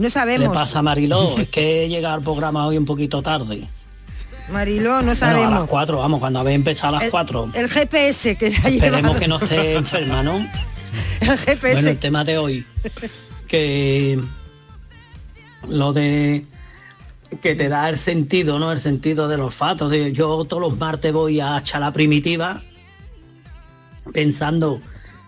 [0.00, 0.54] No ¿Qué le sabemos.
[0.54, 1.36] pasa a Mariló?
[1.38, 3.68] es que he llegado al programa hoy un poquito tarde.
[4.50, 5.60] Mariló, no Bueno, a sabemos.
[5.60, 7.50] las 4, vamos, cuando habéis empezado a las El- 4.
[7.52, 10.38] El GPS que le ha Esperemos que no esté enferma, ¿no?
[11.20, 11.72] El GPS.
[11.74, 12.66] Bueno, el tema de hoy,
[13.46, 14.18] que
[15.68, 16.46] lo de
[17.42, 18.72] que te da el sentido, ¿no?
[18.72, 19.90] El sentido del olfato.
[19.90, 22.62] De, yo todos los martes voy a la primitiva
[24.14, 24.80] pensando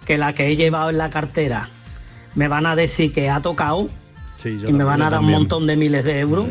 [0.06, 1.68] que la que he llevado en la cartera
[2.34, 3.90] me van a decir que ha tocado
[4.42, 6.48] Sí, yo y me van a dar un montón de miles de euros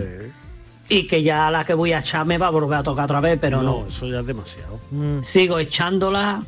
[0.87, 3.19] y que ya la que voy a echar me va a volver a tocar otra
[3.19, 3.81] vez, pero no.
[3.81, 4.79] No, eso ya es demasiado.
[5.23, 6.43] Sigo echándola,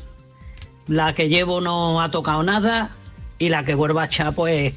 [0.87, 2.91] la que llevo no ha tocado nada
[3.39, 4.73] y la que vuelva a echar pues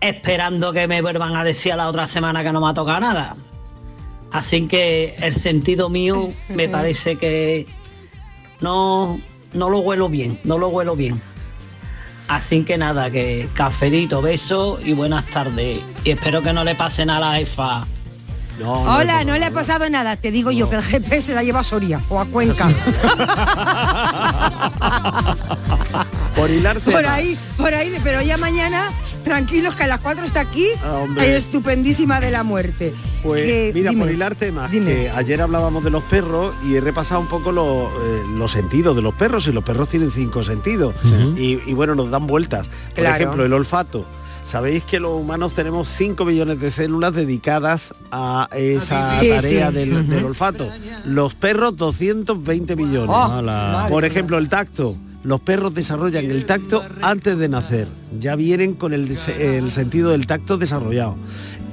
[0.00, 3.00] esperando que me vuelvan a decir a la otra semana que no me ha tocado
[3.00, 3.36] nada.
[4.32, 7.66] Así que el sentido mío me parece que
[8.60, 9.18] no,
[9.54, 11.20] no lo huelo bien, no lo huelo bien.
[12.32, 15.80] Así que nada, que cafelito, beso y buenas tardes.
[16.02, 17.86] Y espero que no le pase nada a la EFA.
[18.64, 20.16] Hola, no le ha pasado nada.
[20.16, 22.70] Te digo yo que el GPS la lleva a Soria o a Cuenca.
[26.34, 26.90] Por hilarte.
[26.90, 28.90] por ahí, por ahí, pero ya mañana,
[29.22, 31.26] tranquilos que a las 4 está aquí, Ah, hombre.
[31.26, 32.94] eh, estupendísima de la muerte.
[33.22, 34.02] Pues Que- mira, dime.
[34.04, 34.92] por hilar temas, dime.
[34.94, 38.96] que ayer hablábamos de los perros y he repasado un poco lo- eh, los sentidos
[38.96, 40.94] de los perros y los perros tienen cinco sentidos
[41.36, 42.66] y, y bueno, nos dan vueltas.
[42.66, 43.16] Por Claro.
[43.16, 44.04] ejemplo, el olfato.
[44.44, 49.74] Sabéis que los humanos tenemos 5 millones de células dedicadas a esa Sí, tarea sí.
[49.76, 50.68] del, olfato.
[51.04, 53.08] Los perros 220 millones.
[53.08, 53.86] Oh, Ala.
[53.88, 54.96] Por ejemplo, el tacto.
[55.24, 57.86] Los perros desarrollan el tacto antes de nacer.
[58.18, 61.16] Ya vienen con el, el sentido del tacto desarrollado.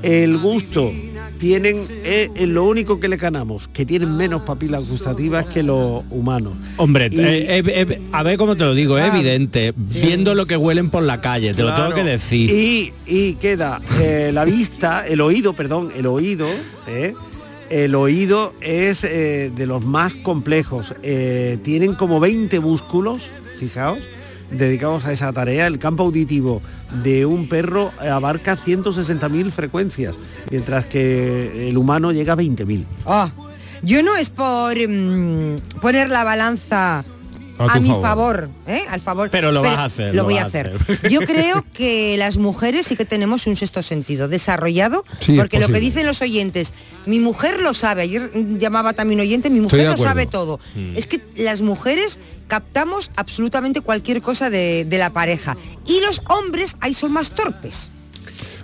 [0.04, 0.92] El gusto.
[1.40, 6.04] Tienen eh, eh, lo único que le ganamos, que tienen menos papilas gustativas que los
[6.10, 6.54] humanos.
[6.76, 10.46] Hombre, Y- eh, eh, eh, a ver cómo te lo digo, es evidente, viendo lo
[10.46, 12.50] que huelen por la calle, te lo tengo que decir.
[12.50, 13.80] Y, y queda
[14.34, 16.48] la vista, el oído, perdón, el oído.
[17.70, 20.94] El oído es eh, de los más complejos.
[21.04, 23.24] Eh, tienen como 20 músculos,
[23.60, 24.00] fijaos,
[24.50, 25.68] dedicados a esa tarea.
[25.68, 26.62] El campo auditivo
[27.04, 30.16] de un perro abarca 160.000 frecuencias,
[30.50, 32.86] mientras que el humano llega a 20.000.
[33.06, 33.32] Ah,
[33.84, 37.04] yo no es por mm, poner la balanza
[37.68, 38.02] A mi favor.
[38.02, 38.84] favor, ¿eh?
[38.90, 39.30] al favor.
[39.30, 40.74] Pero lo vas a hacer, Lo voy a hacer.
[40.90, 41.10] hacer.
[41.12, 45.68] Yo creo que las mujeres sí que tenemos un sexto sentido desarrollado, Sí, porque lo
[45.68, 46.74] que dicen los oyentes,
[47.06, 48.04] mi mujer lo sabe.
[48.04, 50.60] Ayer llamaba también oyente, mi mujer lo sabe todo.
[50.76, 50.96] Mm.
[50.96, 55.56] Es que las mujeres captamos absolutamente cualquier cosa de, de la pareja
[55.86, 57.92] y los hombres ahí son más torpes.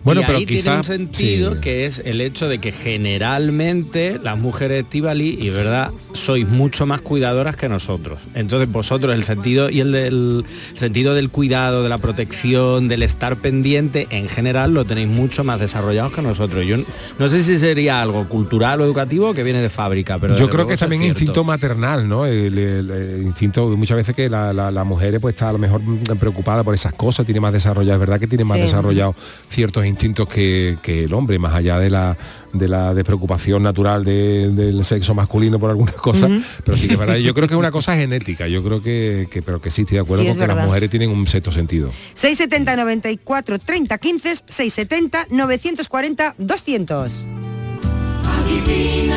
[0.06, 1.62] Bueno, y pero ahí tiene un sentido sí.
[1.62, 7.02] que es el hecho de que generalmente las mujeres Tivali y verdad sois mucho más
[7.02, 8.20] cuidadoras que nosotros.
[8.36, 10.46] Entonces vosotros el sentido y el del
[10.76, 15.44] el sentido del cuidado, de la protección, del estar pendiente, en general lo tenéis mucho
[15.44, 16.66] más desarrollados que nosotros.
[16.66, 16.78] Yo
[17.20, 20.68] no sé si sería algo cultural o educativo que viene de fábrica, pero Yo creo
[20.68, 21.20] que es también cierto.
[21.20, 22.26] instinto maternal, ¿no?
[22.26, 25.58] El, el- el instinto, muchas veces que la, la, la mujer pues está a lo
[25.58, 25.82] mejor
[26.20, 28.62] preocupada por esas cosas, tiene más desarrollado, es verdad que tiene más Sí.
[28.64, 29.16] desarrollado
[29.50, 32.16] ciertos instintos que, que el hombre, más allá de la
[32.54, 36.42] de la despreocupación natural de- del sexo masculino por algunas cosas, Ujú.
[36.64, 39.28] pero sí que es verdad, yo creo que es una cosa genética, yo creo que,
[39.30, 40.68] que- pero que sí estoy de acuerdo Sí, es con que las verdad.
[40.70, 41.92] mujeres tienen un sexto sentido.
[42.14, 47.24] 670 94 30 15 670 940 200.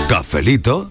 [0.08, 0.90] Cafelito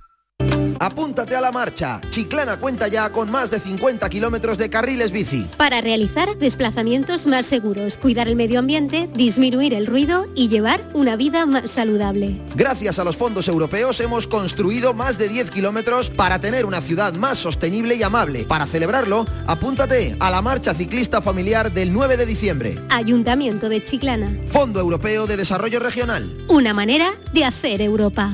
[0.81, 2.01] Apúntate a la marcha.
[2.09, 5.45] Chiclana cuenta ya con más de 50 kilómetros de carriles bici.
[5.55, 11.15] Para realizar desplazamientos más seguros, cuidar el medio ambiente, disminuir el ruido y llevar una
[11.15, 12.41] vida más saludable.
[12.55, 17.13] Gracias a los fondos europeos hemos construido más de 10 kilómetros para tener una ciudad
[17.13, 18.45] más sostenible y amable.
[18.45, 22.79] Para celebrarlo, apúntate a la marcha ciclista familiar del 9 de diciembre.
[22.89, 24.35] Ayuntamiento de Chiclana.
[24.47, 26.43] Fondo Europeo de Desarrollo Regional.
[26.47, 28.33] Una manera de hacer Europa.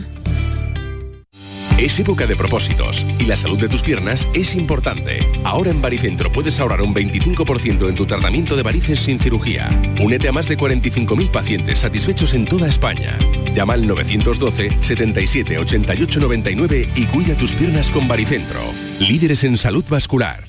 [1.78, 5.20] Es época de propósitos y la salud de tus piernas es importante.
[5.44, 9.70] Ahora en Baricentro puedes ahorrar un 25% en tu tratamiento de varices sin cirugía.
[10.02, 13.16] Únete a más de 45.000 pacientes satisfechos en toda España.
[13.54, 18.60] Llama al 912 77 88 99 y cuida tus piernas con Baricentro.
[19.00, 20.46] Líderes en salud vascular.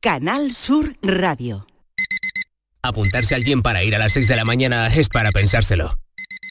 [0.00, 1.66] Canal Sur Radio.
[2.82, 5.98] Apuntarse al gym para ir a las 6 de la mañana es para pensárselo.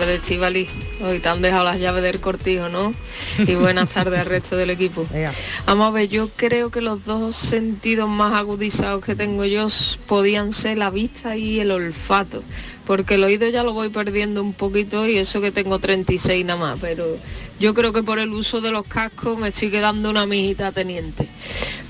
[0.00, 0.68] Tardes, Chivali.
[1.02, 2.92] Hoy te han dejado las llaves del cortijo, ¿no?
[3.38, 5.06] Y buenas tardes al resto del equipo.
[5.66, 9.68] Vamos a ver, yo creo que los dos sentidos más agudizados que tengo yo
[10.06, 12.42] podían ser la vista y el olfato.
[12.84, 16.60] Porque el oído ya lo voy perdiendo un poquito y eso que tengo 36 nada
[16.60, 16.78] más.
[16.78, 17.16] Pero
[17.58, 21.26] yo creo que por el uso de los cascos me estoy quedando una mijita teniente.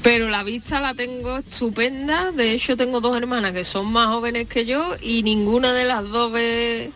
[0.04, 2.30] Pero la vista la tengo estupenda.
[2.30, 6.08] De hecho, tengo dos hermanas que son más jóvenes que yo y ninguna de las
[6.08, 6.92] dos ve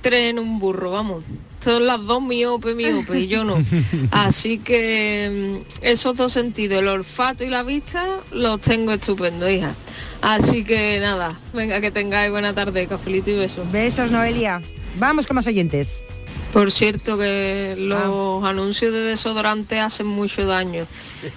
[0.00, 1.24] tres en un burro, vamos.
[1.60, 3.62] Son las dos miope, miope y yo no.
[4.10, 9.74] Así que mm, esos dos sentidos, el olfato y la vista, los tengo estupendo, hija.
[10.22, 13.70] Así que nada, venga que tengáis buena tarde, cafelito y besos.
[13.70, 14.62] Besos, Noelia.
[14.98, 16.02] Vamos con más oyentes.
[16.52, 20.86] Por cierto que los anuncios de desodorante hacen mucho daño.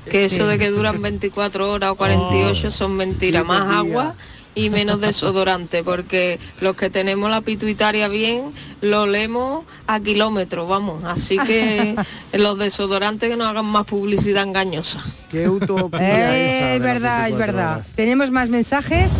[0.10, 3.46] Que eso de que duran 24 horas o 48 son mentiras.
[3.46, 4.16] Más agua
[4.56, 8.52] y menos desodorante, porque los que tenemos la pituitaria bien
[8.82, 11.04] lo leemos a kilómetros, vamos.
[11.04, 11.96] Así que
[12.34, 15.00] los desodorantes que no hagan más publicidad engañosa.
[15.32, 17.86] Qué utopía Eh, es verdad, es verdad.
[17.96, 19.12] ¿Tenemos más mensajes?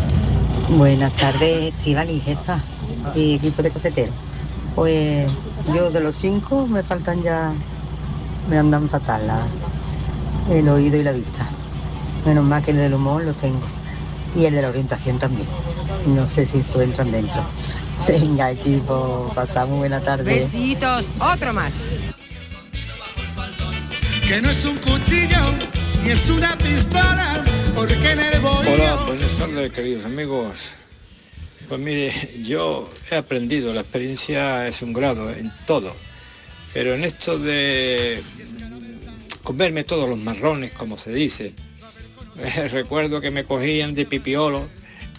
[0.68, 2.62] Buenas tardes, Estival y jefa
[3.14, 4.12] y equipo de cafetero.
[4.74, 5.28] Pues
[5.74, 7.52] yo de los cinco me faltan ya,
[8.48, 9.46] me andan fatal la-
[10.50, 11.48] el oído y la vista.
[12.24, 13.60] Menos mal que el del humor lo tengo.
[14.34, 15.48] Y el de la orientación también.
[16.06, 17.44] No sé si eso entran dentro.
[18.08, 20.24] Venga, equipo, pasamos buena tarde.
[20.24, 21.10] Besitos.
[21.20, 21.72] Otro más.
[24.26, 25.38] Que no es un cuchillo
[26.02, 27.42] ni es una pistola,
[27.74, 28.44] porque en el.
[28.44, 30.70] Hola, buenas tardes queridos amigos.
[31.68, 35.96] Pues mire, yo he aprendido, la experiencia es un grado en todo,
[36.74, 38.22] pero en esto de
[39.42, 41.54] comerme todos los marrones, como se dice,
[42.70, 44.68] recuerdo que me cogían de pipiolo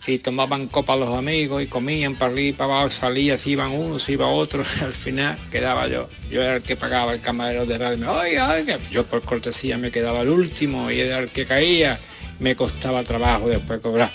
[0.07, 4.07] y tomaban copas los amigos y comían para arriba para abajo, salía, si iban unos,
[4.09, 6.09] iba otros, al final quedaba yo.
[6.29, 9.91] Yo era el que pagaba el camarero de radio, oiga, oiga, yo por cortesía me
[9.91, 11.99] quedaba el último y era el que caía,
[12.39, 14.11] me costaba trabajo después cobrar.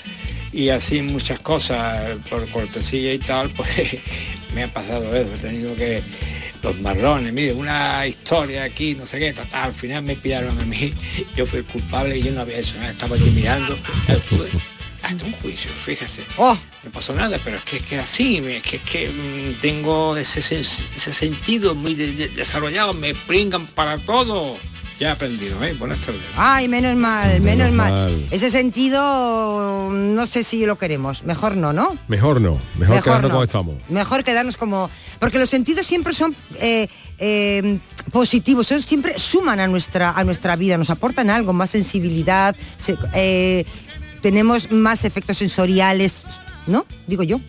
[0.53, 3.99] Y así muchas cosas por cortesía y tal, pues
[4.55, 6.03] me ha pasado eso, he tenido que
[6.63, 10.93] los marrones, mire, una historia aquí, no sé qué, al final me pillaron a mí,
[11.37, 13.77] yo fui el culpable y yo no había hecho nada, estaba aquí mirando,
[14.09, 14.49] estuve
[15.03, 16.23] hasta un juicio, fíjese.
[16.37, 16.57] Oh.
[16.85, 20.17] No pasó nada, pero es que es que así, es que, es que mm, tengo
[20.17, 24.59] ese, ese sentido muy de- de- desarrollado, me pringan para todo.
[25.01, 25.75] Ya he aprendido, ¿eh?
[25.79, 26.21] Buenas tardes.
[26.37, 27.93] Ay, menos mal, menos, Menos mal.
[27.95, 28.27] mal.
[28.31, 31.25] Ese sentido, no sé si lo queremos.
[31.25, 31.97] Mejor no, ¿no?
[32.07, 33.35] Mejor no, mejor, Mejor quedarnos no.
[33.35, 33.75] como estamos.
[33.89, 34.91] Mejor quedarnos como...
[35.19, 36.87] Porque los sentidos siempre son eh,
[37.19, 37.79] eh,
[38.13, 42.97] positivos, son, siempre suman a nuestra, a nuestra vida, nos aportan algo, más sensibilidad, se-
[43.15, 43.65] eh,
[44.21, 46.25] tenemos más efectos sensoriales,
[46.67, 46.85] ¿no?
[47.07, 47.41] Digo yo.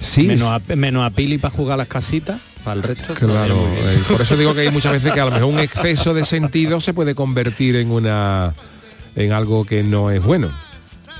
[0.00, 3.14] Sí, Menos a, menos a Pili para jugar a las casitas, para el resto.
[3.14, 6.14] Claro, eh, por eso digo que hay muchas veces que a lo mejor un exceso
[6.14, 8.54] de sentido se puede convertir en una
[9.16, 10.48] en algo que no es bueno.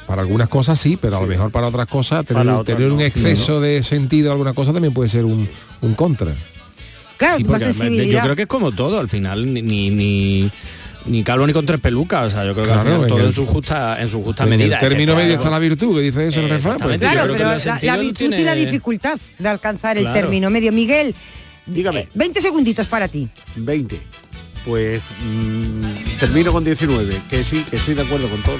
[0.07, 2.91] Para algunas cosas sí, pero a lo mejor para otras cosas tener, Para otras tener
[2.93, 3.05] un no.
[3.05, 5.49] exceso de sentido alguna cosa también puede ser un,
[5.81, 6.35] un contra.
[7.17, 7.73] Claro, Sí, porque
[8.09, 10.51] yo creo que es como todo, al final ni ni, ni,
[11.07, 13.09] ni calvo ni con tres pelucas, o sea, yo creo que Claro, al final en
[13.09, 14.79] todo el- en su justa en su justa En medida.
[14.79, 16.79] el término medio está la virtud, que dice eso el refrán.
[16.79, 16.99] pues.
[16.99, 17.51] Claro, pero
[17.83, 20.73] la, virtud y la dificultad de alcanzar el término medio.
[20.73, 21.15] Miguel,
[21.67, 22.01] Dígame.
[22.01, 23.29] eh, 20 segunditos para ti.
[23.57, 24.01] 20.
[24.65, 28.57] Pues mm, termino con 19, que sí, que estoy de acuerdo con todo.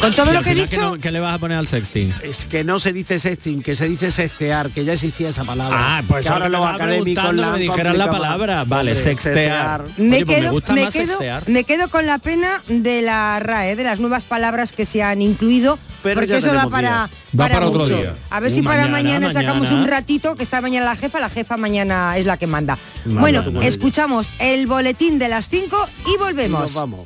[0.00, 2.12] Con todo lo que he dicho, ¿qué, no- qué le vas a poner al sexting?
[2.22, 5.76] Es que no se dice sexting, que se dice sextear, que ya existía esa palabra.
[5.98, 8.64] Ah, pues que ahora los académicos la que dijeras la palabra.
[8.64, 9.84] Vale, sextear.
[9.98, 11.42] me, Oye, pues quedo, me gusta me más quedo, sextear.
[11.48, 15.20] me quedo con la pena de la RAE, de las nuevas palabras que se han
[15.20, 17.10] incluido, Pero porque eso da para, días.
[17.38, 17.96] Va para otro mucho.
[17.98, 18.14] día.
[18.30, 19.82] A ver Uh, si para mañana, mañana, sacamos mañana.
[19.82, 22.78] un ratito, que está mañana la jefa, la jefa mañana es la que manda.
[23.04, 25.76] Bueno, escuchamos el boletín de las 5
[26.14, 26.60] y volvemos.
[26.62, 27.00] Nos vamos.